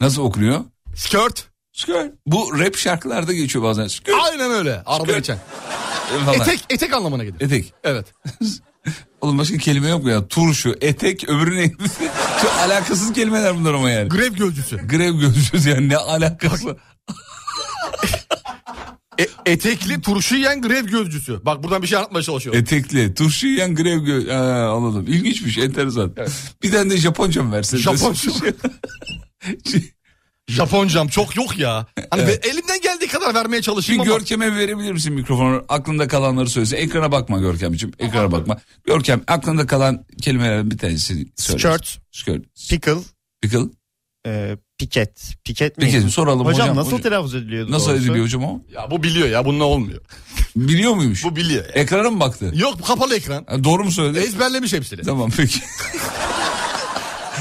[0.02, 0.66] Nasıl okunuyor?
[0.96, 1.48] Skirt.
[1.74, 2.14] Skirt.
[2.26, 3.88] Bu rap şarkılarda geçiyor bazen.
[3.88, 4.18] Skirt.
[4.24, 4.84] Aynen öyle.
[4.86, 5.18] Araba Skirt.
[5.18, 5.40] geçen.
[6.34, 7.42] Etek, etek anlamına gelir.
[7.42, 7.74] Etek.
[7.84, 8.14] Evet.
[9.22, 10.28] Oğlum başka kelime yok mu ya?
[10.28, 11.76] Turşu, etek, öbürü neydi?
[12.42, 14.10] Çok alakasız kelimeler bunlar ama yani.
[14.10, 14.88] Grev gözcüsü.
[14.88, 16.78] Grev gözcüsü yani ne alakası?
[19.20, 21.46] E, etekli turşu yiyen grev gözcüsü.
[21.46, 22.62] Bak buradan bir şey anlatmaya çalışıyorum.
[22.62, 24.34] Etekli, turşu yiyen grev gö...
[24.34, 25.06] Ha, anladım.
[25.08, 26.16] İlginçmiş, enteresan.
[26.64, 27.78] Bir tane de Japonca mı versin?
[27.78, 28.32] Japonca.
[30.50, 31.86] Japoncam çok yok ya.
[32.10, 32.46] Hani Evet.
[32.48, 34.12] elimden geldiği kadar vermeye Bir çalışayım ama.
[34.12, 35.66] Görkem'e verebilir misin mikrofonu?
[35.70, 36.78] Aklında kalanları söylese.
[36.78, 37.94] Ekrana bakma Görkem'ciğim.
[38.00, 38.58] Ekrana bakma.
[38.86, 41.60] Görkem aklında kalan kelimelerden bir tanesi söyle.
[41.60, 41.98] Skirt.
[42.12, 42.44] Skirt.
[42.70, 42.96] Pickle.
[43.42, 43.60] Pickle.
[44.28, 45.34] E, piket.
[45.44, 45.86] Piket mi?
[45.86, 46.12] Piket mi?
[46.12, 46.62] Soralım hocam.
[46.62, 47.02] Hocam nasıl Hocam.
[47.02, 47.72] telaffuz ediliyordu?
[47.72, 48.04] Nasıl doğrusu?
[48.06, 48.62] ediliyor hocam o?
[48.74, 50.02] Ya bu biliyor ya bununla olmuyor.
[50.56, 51.24] Biliyor muymuş?
[51.24, 51.66] Bu biliyor.
[51.66, 51.72] ya.
[51.72, 52.52] Ekrana mı baktı?
[52.56, 53.46] Yok kapalı ekran.
[53.50, 54.20] Ha, doğru mu söyledi?
[54.20, 55.02] Ezberlemiş hepsini.
[55.02, 55.60] Tamam peki.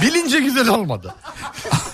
[0.02, 1.14] Bilince güzel olmadı.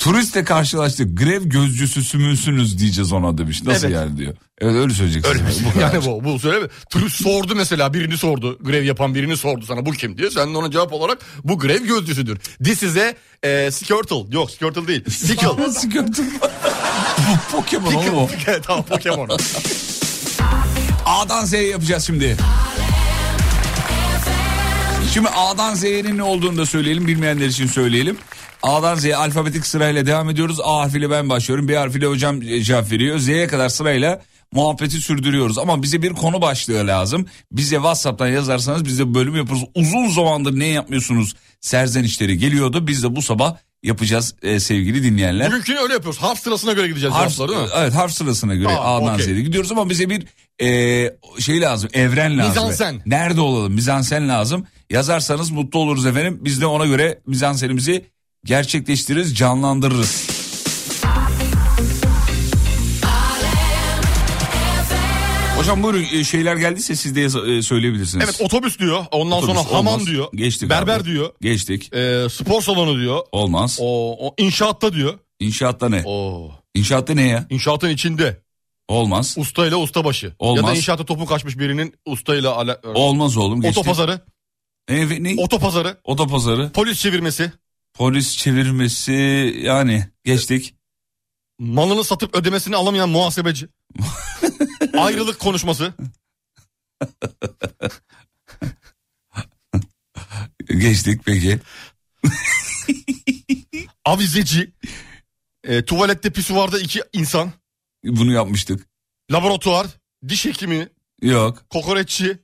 [0.00, 1.18] Turistle karşılaştık.
[1.18, 3.62] Grev gözcüsü müsünüz diyeceğiz ona demiş.
[3.64, 3.96] Nasıl Evet.
[3.96, 4.34] yani diyor.
[4.60, 5.30] Evet öyle söyleyeceksin.
[5.30, 5.64] Öyle bir.
[5.64, 5.94] Bu kadar.
[5.94, 8.58] Yani bu, bu söyle Turist sordu mesela birini sordu.
[8.62, 10.30] Grev yapan birini sordu sana bu kim diye.
[10.30, 12.38] Sen de ona cevap olarak bu grev gözcüsüdür.
[12.64, 13.14] This is a
[13.48, 14.36] e, skirtle.
[14.36, 15.04] Yok skirtle değil.
[15.04, 15.48] Pickle.
[17.18, 18.26] Bu Pokemon oğlum o.
[18.28, 18.60] Pickle.
[18.62, 19.28] tamam Pokemon.
[21.06, 22.36] A'dan Z'ye yapacağız şimdi.
[25.14, 27.06] Şimdi A'dan Z'nin ne olduğunu da söyleyelim.
[27.06, 28.16] Bilmeyenler için söyleyelim.
[28.62, 30.60] A'dan Z'ye alfabetik sırayla devam ediyoruz.
[30.64, 31.68] A harfiyle ben başlıyorum.
[31.68, 33.18] B harfiyle hocam cevap veriyor.
[33.18, 34.22] Z'ye kadar sırayla
[34.52, 35.58] muhabbeti sürdürüyoruz.
[35.58, 37.26] Ama bize bir konu başlığı lazım.
[37.52, 39.60] Bize WhatsApp'tan yazarsanız biz de bölüm yaparız.
[39.74, 42.86] Uzun zamandır ne yapmıyorsunuz serzenişleri geliyordu.
[42.86, 45.48] Biz de bu sabah yapacağız e, sevgili dinleyenler.
[45.50, 46.22] Bugünkünü öyle yapıyoruz.
[46.22, 47.66] Harf sırasına göre gideceğiz Harf, değil mi?
[47.76, 49.24] evet harf sırasına göre Tamam, A'dan okey.
[49.26, 50.26] Z'ye gidiyoruz ama bize bir
[50.62, 50.68] e,
[51.38, 52.50] şey lazım evren lazım.
[52.50, 53.02] Mizansen.
[53.06, 54.66] Nerede olalım mizansen lazım.
[54.90, 56.38] Yazarsanız mutlu oluruz efendim.
[56.42, 58.04] Biz de ona göre mizansenimizi
[58.44, 60.26] gerçekleştiririz canlandırırız.
[65.56, 68.24] Hocam buyurun e, şeyler geldiyse siz de e, söyleyebilirsiniz.
[68.24, 69.04] Evet otobüs diyor.
[69.12, 70.06] Ondan Otobüs sonra hamam olmaz.
[70.06, 70.28] diyor.
[70.34, 71.04] Geçtik Berber abi.
[71.04, 71.30] diyor.
[71.40, 71.94] Geçtik.
[71.94, 73.20] E, spor salonu diyor.
[73.32, 73.78] Olmaz.
[73.80, 75.18] O, o inşaatta diyor.
[75.40, 76.02] İnşaatta ne?
[76.04, 76.50] Oo.
[76.74, 77.46] İnşaatta ne ya?
[77.50, 78.40] İnşaatın içinde.
[78.88, 79.34] Olmaz.
[79.38, 80.32] Usta ile ustabaşı.
[80.38, 80.62] Olmaz.
[80.62, 82.80] Ya da inşaatta topu kaçmış birinin ustayla ala...
[82.94, 83.78] Olmaz oğlum geçtik.
[83.78, 84.20] Otopazarı.
[84.90, 85.42] Ne, ne?
[85.42, 85.96] Otopazarı.
[86.04, 86.70] Otopazarı.
[86.72, 87.52] Polis çevirmesi.
[88.00, 89.12] Polis çevirmesi
[89.62, 90.74] yani geçtik.
[91.58, 93.68] Malını satıp ödemesini alamayan muhasebeci.
[94.98, 95.94] Ayrılık konuşması.
[100.66, 101.60] Geçtik peki.
[104.04, 104.72] Avizeci.
[105.64, 107.52] E, tuvalette pisuvarda iki insan.
[108.04, 108.86] Bunu yapmıştık.
[109.30, 109.86] Laboratuvar.
[110.28, 110.88] Diş hekimi.
[111.22, 111.64] Yok.
[111.70, 112.38] Kokoreççi.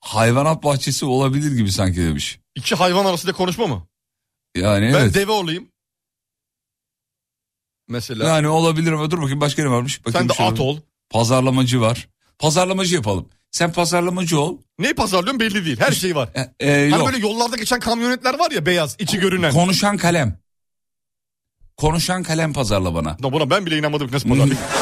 [0.00, 2.40] Hayvanat bahçesi olabilir gibi sanki demiş.
[2.54, 3.86] İki hayvan arasında konuşma mı?
[4.56, 5.14] Yani Ben evet.
[5.14, 5.68] deve olayım.
[7.88, 8.28] Mesela.
[8.28, 10.06] Yani olabilir ama dur bakayım başka ne varmış.
[10.06, 10.64] Bakayım Sen de şey at var.
[10.64, 10.78] ol.
[11.10, 12.08] Pazarlamacı var.
[12.38, 13.28] Pazarlamacı yapalım.
[13.50, 14.58] Sen pazarlamacı ol.
[14.78, 15.80] Neyi pazarlıyorsun belli değil.
[15.80, 16.28] Her şey var.
[16.34, 17.06] E, e, Hani yok.
[17.12, 19.52] böyle yollarda geçen kamyonetler var ya beyaz içi görünen.
[19.52, 20.38] Konuşan kalem.
[21.76, 23.16] Konuşan kalem pazarla bana.
[23.20, 24.58] No, buna ben bile inanmadım nasıl pazarlayayım.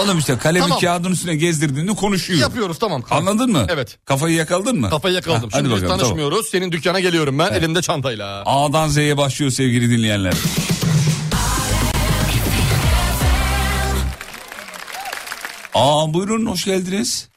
[0.00, 0.80] Oğlum işte kalemi Tamam.
[0.80, 2.40] kağıdın üstüne gezdirdiğinde konuşuyor.
[2.40, 3.02] Yapıyoruz tamam.
[3.10, 3.66] Anladın mı?
[3.68, 3.98] Evet.
[4.04, 4.90] Kafayı yakaladın mı?
[4.90, 5.42] Kafayı yakaladım.
[5.50, 6.46] Ha, hadi Şimdi biz bakalım, tanışmıyoruz.
[6.48, 7.56] Senin dükkana geliyorum ben Evet.
[7.56, 8.42] elimde çantayla.
[8.46, 10.34] A'dan Z'ye başlıyor sevgili dinleyenler.
[15.74, 17.28] Aa buyurun hoş geldiniz.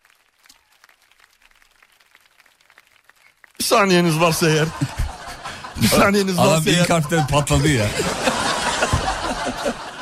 [3.59, 4.65] Bir saniyeniz varsa eğer.
[5.81, 6.81] Bir saniyeniz Adam varsa eğer.
[6.81, 7.85] ilk harften patladı ya.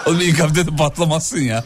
[0.05, 1.63] Oğlum ilk harfte de patlamazsın ya.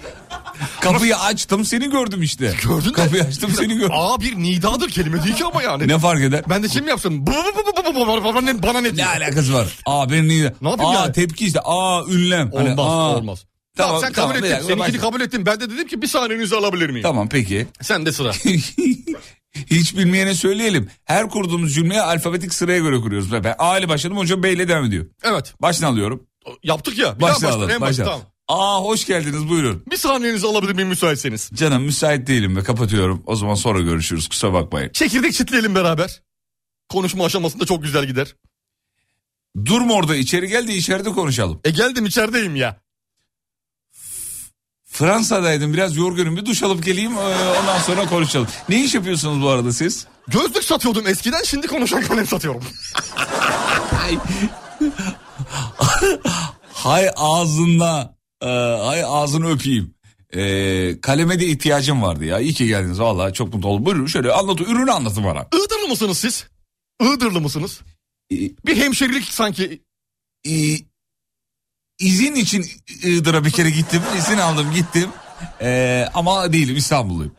[0.82, 2.54] Kapıyı açtım seni gördüm işte.
[2.64, 2.94] Gördün de.
[2.94, 3.92] Kapıyı açtım seni gördüm.
[3.94, 5.88] Aa bir nidadır kelime değil ki ama yani.
[5.88, 6.44] Ne fark eder?
[6.50, 7.28] Ben de yapsam.
[7.28, 9.08] Bu, bu, bu, bana ne, bana ne diyor?
[9.08, 9.78] alakası var?
[9.86, 10.54] Aa ben niye?
[10.62, 11.14] Ne yapayım Aa yani?
[11.14, 11.60] tepki işte.
[11.64, 12.52] Aa ünlem.
[12.56, 13.16] Hani, Olmaz aa.
[13.18, 13.46] olmaz.
[13.78, 14.50] Tamam, sen kabul bir ettin.
[14.50, 15.02] dakika, Seninkini başla.
[15.02, 15.46] kabul ettim.
[15.46, 17.04] Ben de dedim ki bir saniyenizi alabilir miyim?
[17.04, 17.68] Tamam peki.
[17.82, 18.32] Sen de sıra.
[19.70, 20.90] Hiç bilmeyene söyleyelim.
[21.06, 23.32] Her kurduğumuz cümleyi alfabetik sıraya göre kuruyoruz.
[23.34, 25.06] Ben A ile başladım hocam B ile devam ediyor.
[25.24, 25.54] Evet.
[25.62, 26.24] Baştan alıyorum.
[26.64, 27.16] Yaptık ya.
[27.16, 27.72] Bir daha Baştan baştan, alalım.
[27.72, 28.06] en baştan.
[28.08, 28.22] Baştan.
[28.50, 29.84] Aa hoş geldiniz buyurun.
[29.92, 31.50] Bir saniyenizi alabilir miyim müsaitseniz?
[31.54, 33.24] Canım müsait değilim ve kapatıyorum.
[33.26, 34.90] O zaman sonra görüşürüz kusura bakmayın.
[34.94, 36.22] Çekirdek çitleyelim beraber.
[36.90, 38.36] Konuşma aşamasında çok güzel gider.
[39.66, 41.60] Durma orada içeri gel de içeride konuşalım.
[41.64, 42.82] E geldim içerideyim ya.
[44.86, 48.48] Fransa'daydım biraz yorgunum bir duş alıp geleyim ee, ondan sonra konuşalım.
[48.70, 50.08] Ne iş yapıyorsunuz bu arada siz?
[50.28, 52.64] Gözlük satıyordum eskiden şimdi konuşan kalem satıyorum.
[56.74, 58.48] Hay ağzında e,
[58.86, 59.94] hay ağzını öpeyim.
[60.34, 62.40] E, kaleme de ihtiyacım vardı ya.
[62.40, 63.86] İyi ki geldiniz vallahi çok mutlu oldum.
[63.86, 65.42] Buyurun şöyle anlatın ürünü anlatın bana.
[65.42, 66.48] Iğdırlı mısınız siz?
[67.02, 67.82] Iğdırlı mısınız?
[68.66, 69.82] Bir hemşerilik sanki.
[70.48, 70.52] E,
[72.00, 72.66] izin için
[73.04, 74.02] Iğdır'a bir kere gittim.
[74.18, 75.10] İzin aldım gittim.
[75.62, 77.36] E, ama değilim İstanbulluyum.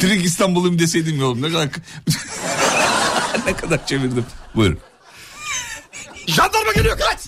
[0.00, 1.68] Direkt İstanbulluyum deseydim yolum ne kadar
[3.46, 4.26] ne kadar çevirdim.
[4.54, 4.78] Buyurun.
[6.26, 7.20] Jandarma geliyor kaç!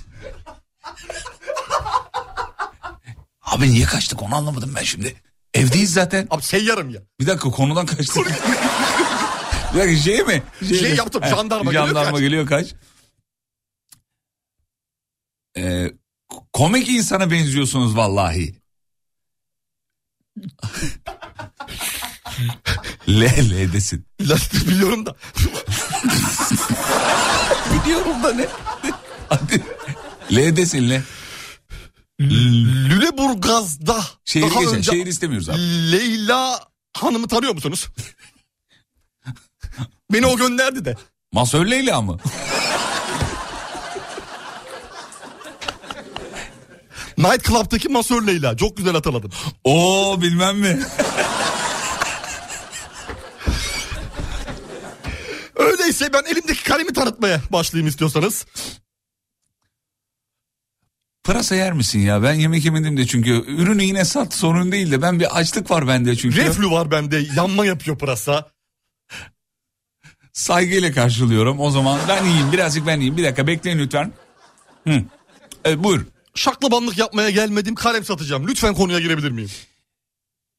[3.59, 5.15] Abi niye kaçtık onu anlamadım ben şimdi.
[5.55, 6.27] Evdeyiz zaten.
[6.31, 7.01] Abi seyyarım ya.
[7.21, 8.27] Bir dakika konudan kaçtık.
[9.75, 10.43] bir dakika şey mi?
[10.69, 10.99] Şey mi?
[10.99, 12.21] yaptım, He, jandarma geliyor, jandarma kaç.
[12.21, 12.67] geliyor kaç.
[15.57, 15.93] Ee,
[16.53, 18.55] komik insana benziyorsunuz vallahi.
[23.09, 24.07] L, L'desin.
[24.21, 25.15] Lastik biliyorum da.
[27.85, 28.47] Biliyorum da ne?
[29.29, 29.63] Hadi.
[30.33, 31.03] L'desin L.
[32.21, 35.59] Lüleburgaz'da Şehir daha geçen, önce şehir istemiyoruz abi.
[35.93, 36.61] Leyla
[36.97, 37.87] Hanım'ı tanıyor musunuz?
[40.13, 40.97] Beni o gönderdi de.
[41.33, 42.19] Masör Leyla mı?
[47.19, 48.57] Night Club'daki masör Leyla.
[48.57, 49.31] Çok güzel hatırladım.
[49.65, 50.79] Oo bilmem mi?
[55.57, 58.47] Öyleyse ben elimdeki kalemi tanıtmaya başlayayım istiyorsanız.
[61.29, 62.23] Pırasa yer misin ya?
[62.23, 63.31] Ben yemek yemedim de çünkü.
[63.31, 66.37] Ürünü yine sat sorun değil de ben bir açlık var bende çünkü.
[66.37, 67.23] Reflü var bende.
[67.37, 68.51] Yanma yapıyor pırasa.
[70.33, 71.61] Saygıyla karşılıyorum.
[71.61, 73.17] O zaman ben yiyeyim birazcık ben yiyeyim.
[73.17, 74.13] Bir dakika bekleyin lütfen.
[74.87, 75.03] Hı.
[75.65, 76.07] Evet, buyur.
[76.35, 77.75] Şaklabanlık yapmaya gelmedim.
[77.75, 78.49] Kalem satacağım.
[78.49, 79.51] Lütfen konuya girebilir miyim?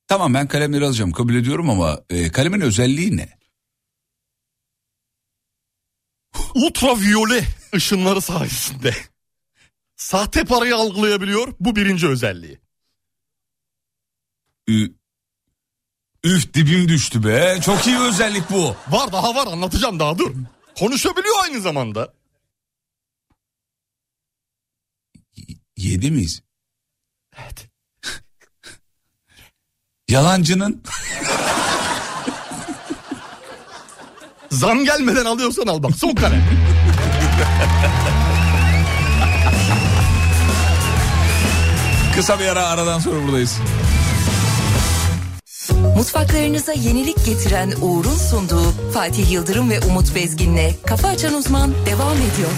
[0.07, 3.29] Tamam ben kalemleri alacağım kabul ediyorum ama e, kalemin özelliği ne?
[6.55, 7.43] Ultraviyole
[7.75, 8.93] ışınları sayesinde
[10.03, 11.53] sahte parayı algılayabiliyor.
[11.59, 12.59] Bu birinci özelliği.
[14.69, 14.93] Ü-
[16.23, 17.59] Üf dibim düştü be.
[17.65, 18.75] Çok iyi özellik bu.
[18.87, 20.35] Var daha var anlatacağım daha dur.
[20.79, 22.13] Konuşabiliyor aynı zamanda.
[25.77, 26.41] Yedi miyiz?
[27.37, 27.69] Evet.
[30.09, 30.83] Yalancının
[34.51, 36.43] Zam gelmeden alıyorsan al bak son kalem.
[42.19, 43.59] kısa bir ara aradan sonra buradayız.
[45.95, 52.51] Mutfaklarınıza yenilik getiren Uğur'un sunduğu Fatih Yıldırım ve Umut Bezgin'le Kafa Açan Uzman devam ediyor.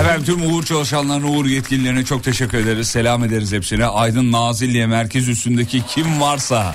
[0.00, 2.88] Efendim tüm Uğur çalışanlarına, Uğur yetkililerine çok teşekkür ederiz.
[2.88, 3.86] Selam ederiz hepsine.
[3.86, 6.74] Aydın Nazilli'ye merkez üstündeki kim varsa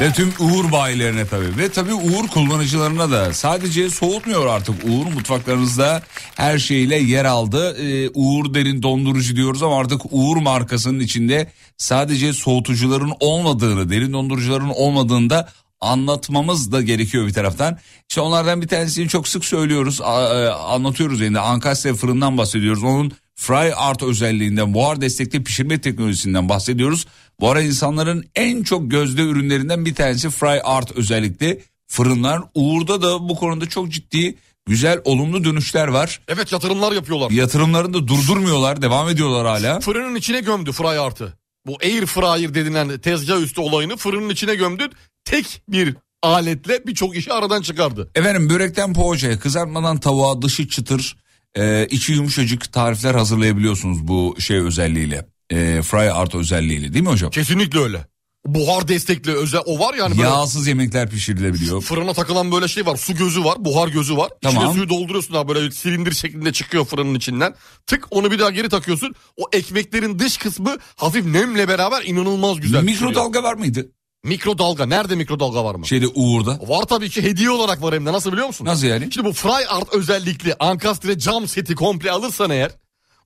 [0.00, 1.56] ve tüm Uğur bayilerine tabii.
[1.58, 6.02] Ve tabii Uğur kullanıcılarına da sadece soğutmuyor artık Uğur mutfaklarınızda
[6.34, 7.76] her şeyle yer aldı.
[7.78, 14.68] Ee, Uğur derin dondurucu diyoruz ama artık Uğur markasının içinde sadece soğutucuların olmadığını, derin dondurucuların
[14.68, 15.48] olmadığında
[15.80, 17.78] anlatmamız da gerekiyor bir taraftan.
[18.08, 20.04] İşte onlardan bir tanesini çok sık söylüyoruz, e,
[20.48, 22.84] anlatıyoruz yani Ankastre fırından bahsediyoruz.
[22.84, 27.06] Onun Fry Art özelliğinden, buhar destekli pişirme teknolojisinden bahsediyoruz.
[27.40, 32.42] Bu ara insanların en çok gözde ürünlerinden bir tanesi Fry Art özellikle fırınlar.
[32.54, 34.34] Uğur'da da bu konuda çok ciddi
[34.66, 36.20] güzel olumlu dönüşler var.
[36.28, 37.30] Evet yatırımlar yapıyorlar.
[37.30, 39.80] Yatırımlarını da durdurmuyorlar, devam ediyorlar hala.
[39.80, 41.38] Fırının içine gömdü fry artı.
[41.66, 44.90] Bu air fryer denilen tezgah üstü olayını fırının içine gömdü.
[45.24, 48.10] Tek bir aletle birçok işi aradan çıkardı.
[48.14, 51.16] Efendim börekten poğaçaya, kızartmadan tavuğa, dışı çıtır,
[51.56, 55.26] e, içi yumuşacık tarifler hazırlayabiliyorsunuz bu şey özelliğiyle.
[55.50, 57.30] E, fry art özelliğiyle değil mi hocam?
[57.30, 58.06] Kesinlikle öyle.
[58.46, 61.82] Buhar destekli özel o var yani böyle Yağsız yemekler pişirilebiliyor.
[61.82, 62.96] fırına takılan böyle şey var.
[62.96, 64.30] Su gözü var, buhar gözü var.
[64.42, 64.62] Tamam.
[64.62, 67.54] İçine suyu dolduruyorsun abi böyle silindir şeklinde çıkıyor fırının içinden.
[67.86, 69.14] Tık onu bir daha geri takıyorsun.
[69.36, 72.82] O ekmeklerin dış kısmı hafif nemle beraber inanılmaz güzel.
[72.82, 73.90] Mikrodalga var mıydı?
[74.24, 74.86] Mikrodalga.
[74.86, 75.86] Nerede mikrodalga var mı?
[75.86, 76.58] Şeyde Uğur'da.
[76.62, 78.64] Var tabii ki hediye olarak var hem de nasıl biliyor musun?
[78.64, 79.08] Nasıl yani?
[79.12, 82.70] Şimdi bu Fry Art özellikli ankastre cam seti komple alırsan eğer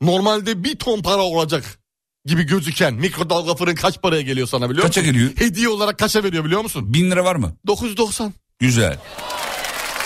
[0.00, 1.78] normalde bir ton para olacak
[2.26, 5.14] gibi gözüken mikrodalga fırın kaç paraya geliyor sana biliyor Kaça musun?
[5.14, 5.32] geliyor?
[5.38, 6.94] Hediye olarak kaça veriyor biliyor musun?
[6.94, 7.52] Bin lira var mı?
[7.66, 8.34] 990.
[8.58, 8.98] Güzel.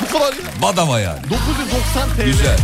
[0.00, 0.38] Bu kadar ya.
[0.62, 1.20] Badava yani.
[1.30, 2.24] 990 TL.
[2.26, 2.58] Güzel.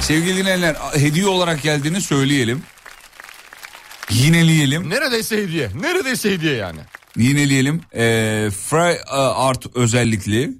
[0.00, 2.62] Sevgili dinleyenler hediye olarak geldiğini söyleyelim.
[4.10, 4.90] Yineleyelim.
[4.90, 5.70] Neredeyse hediye.
[5.80, 6.80] Neredeyse hediye yani.
[7.16, 7.80] Yineleyelim.
[7.94, 10.50] Ee, Fry uh, Art özellikli.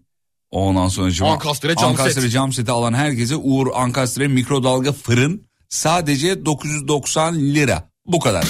[0.50, 2.32] Ondan sonra Ankastre cam Ankastre set.
[2.32, 7.88] cam seti alan herkese Uğur Ankastre mikrodalga fırın sadece 990 lira.
[8.06, 8.44] Bu kadar.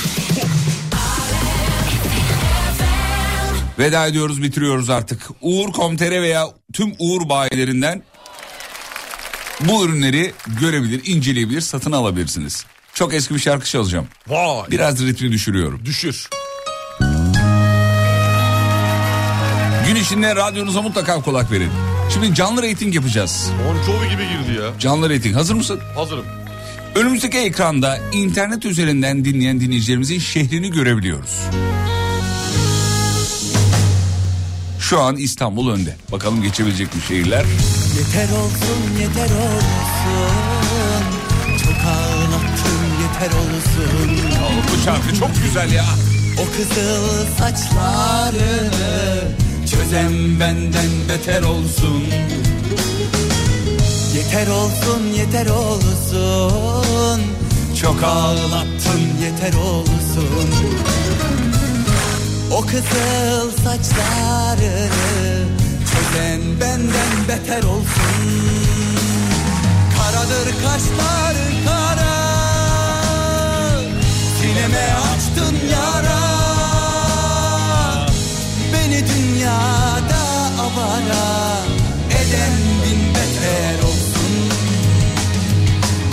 [3.78, 5.28] Veda ediyoruz bitiriyoruz artık.
[5.40, 8.02] Uğur.com.tr veya tüm Uğur bayilerinden
[9.60, 12.66] bu ürünleri görebilir, inceleyebilir, satın alabilirsiniz.
[12.94, 14.06] Çok eski bir şarkı çalacağım.
[14.28, 14.70] Vay.
[14.70, 15.81] Biraz ritmi düşürüyorum.
[15.85, 16.28] Düşür.
[19.86, 21.70] Gün içinde radyonuza mutlaka kulak verin.
[22.14, 23.51] Şimdi canlı reyting yapacağız.
[23.66, 24.78] Bon Jovi gibi girdi ya.
[24.78, 25.81] Canlı reyting hazır mısın?
[25.94, 26.24] Hazırım.
[26.94, 31.40] Önümüzdeki ekranda internet üzerinden dinleyen dinleyicilerimizin şehrini görebiliyoruz.
[34.81, 35.97] Şu an İstanbul önde.
[36.12, 37.44] Bakalım geçebilecek mi şehirler?
[37.98, 40.43] Yeter olsun yeter olsun
[41.64, 42.22] Çok Bu
[44.84, 45.84] şarkı çok güzel ya.
[46.38, 49.22] O kızıl saçlarını
[49.70, 52.02] Çözen benden beter olsun.
[54.14, 57.22] Yeter olsun yeter olsun
[57.80, 60.50] Çok ağlattın yeter olsun
[62.52, 64.88] O kızıl saçlarını
[65.92, 68.22] Çözen benden beter olsun
[69.98, 72.01] Karadır kaşların kara
[74.43, 76.23] Sineme açtın yara.
[78.73, 80.23] Beni dünyada
[80.60, 81.59] avara
[82.10, 82.52] Eden
[82.85, 84.32] bin beter olsun.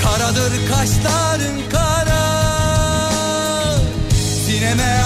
[0.04, 2.30] Karadır kaşların kara.
[4.46, 4.99] Sineme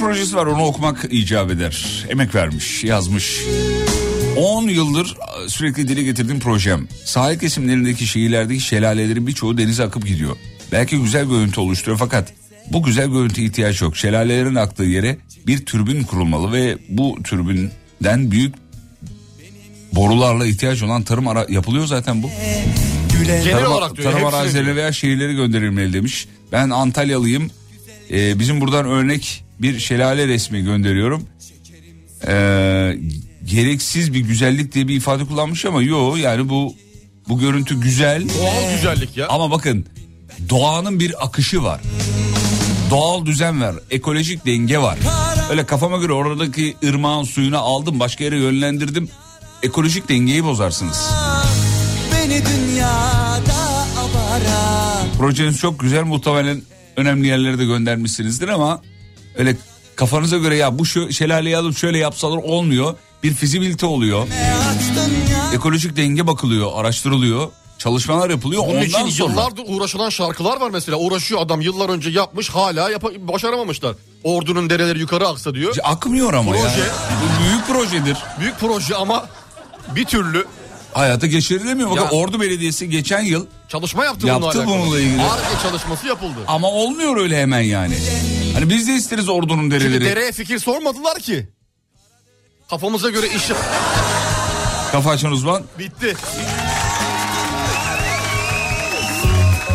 [0.00, 2.04] projesi var onu okumak icap eder.
[2.08, 3.40] Emek vermiş, yazmış.
[4.36, 5.16] 10 yıldır
[5.46, 6.88] sürekli dile getirdiğim projem.
[7.04, 10.36] Sahil kesimlerindeki şehirlerdeki şelalelerin birçoğu denize akıp gidiyor.
[10.72, 12.32] Belki güzel görüntü oluşturuyor fakat
[12.70, 13.96] bu güzel görüntü ihtiyaç yok.
[13.96, 15.16] Şelalelerin aktığı yere
[15.46, 18.54] bir türbin kurulmalı ve bu türbinden büyük
[19.92, 22.30] borularla ihtiyaç olan tarım ara yapılıyor zaten bu.
[23.26, 24.12] Genel tarım, olarak diyor.
[24.12, 24.76] tarım diyor.
[24.76, 26.28] veya şehirlere gönderilmeli demiş.
[26.52, 27.50] Ben Antalyalıyım.
[28.10, 31.26] Ee, bizim buradan örnek bir şelale resmi gönderiyorum.
[32.26, 32.98] Ee,
[33.44, 36.74] gereksiz bir güzellik diye bir ifade kullanmış ama yo yani bu
[37.28, 38.28] bu görüntü güzel.
[38.28, 39.28] Doğal güzellik ya.
[39.28, 39.86] Ama bakın
[40.48, 41.80] doğanın bir akışı var.
[42.90, 43.74] Doğal düzen var.
[43.90, 44.98] Ekolojik denge var.
[45.50, 49.08] Öyle kafama göre oradaki ırmağın suyunu aldım başka yere yönlendirdim.
[49.62, 51.10] Ekolojik dengeyi bozarsınız.
[52.14, 53.60] Beni dünyada
[53.98, 56.62] avara Projeniz çok güzel muhtemelen
[56.96, 58.82] önemli yerlere de göndermişsinizdir ama
[59.34, 59.56] öyle
[59.96, 62.94] kafanıza göre ya bu şu şelaleyi alıp şöyle yapsalar olmuyor.
[63.22, 64.26] Bir fizibilite oluyor.
[65.54, 67.48] Ekolojik denge bakılıyor, araştırılıyor.
[67.78, 68.62] Çalışmalar yapılıyor.
[68.62, 70.96] Bunun Ondan için sonra yıllardır uğraşılan şarkılar var mesela.
[70.98, 73.94] Uğraşıyor adam yıllar önce yapmış hala yapa- başaramamışlar.
[74.24, 75.76] Ordunun dereleri yukarı aksa diyor.
[75.82, 76.62] akmıyor ama Proje.
[76.64, 76.86] ya.
[77.22, 78.16] Bu büyük projedir.
[78.40, 79.28] Büyük proje ama
[79.96, 80.44] bir türlü
[80.92, 81.90] Hayata geçirilemiyor.
[81.90, 82.10] Bakın Ya.
[82.10, 84.66] Ordu Belediyesi geçen yıl çalışma yaptı, Yaptı bununla alakalı.
[84.80, 85.22] bununla ilgili.
[85.22, 86.38] Ar-Ge çalışması yapıldı.
[86.46, 87.94] ama olmuyor öyle hemen yani.
[88.54, 90.04] Hani biz de isteriz Ordu'nun Şimdi dereleri.
[90.04, 91.48] dereye fikir sormadılar ki.
[92.70, 93.64] Kafamıza göre iş yap-
[94.92, 95.62] Kafa açan uzman.
[95.78, 96.16] bitti.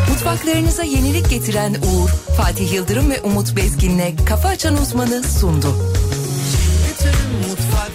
[0.10, 5.76] Mutfaklarınıza yenilik getiren Uğur, Fatih Yıldırım ve Umut Bezgin'le Kafa Açan Uzman'ı sundu.
[6.90, 7.92] Bütün mutfak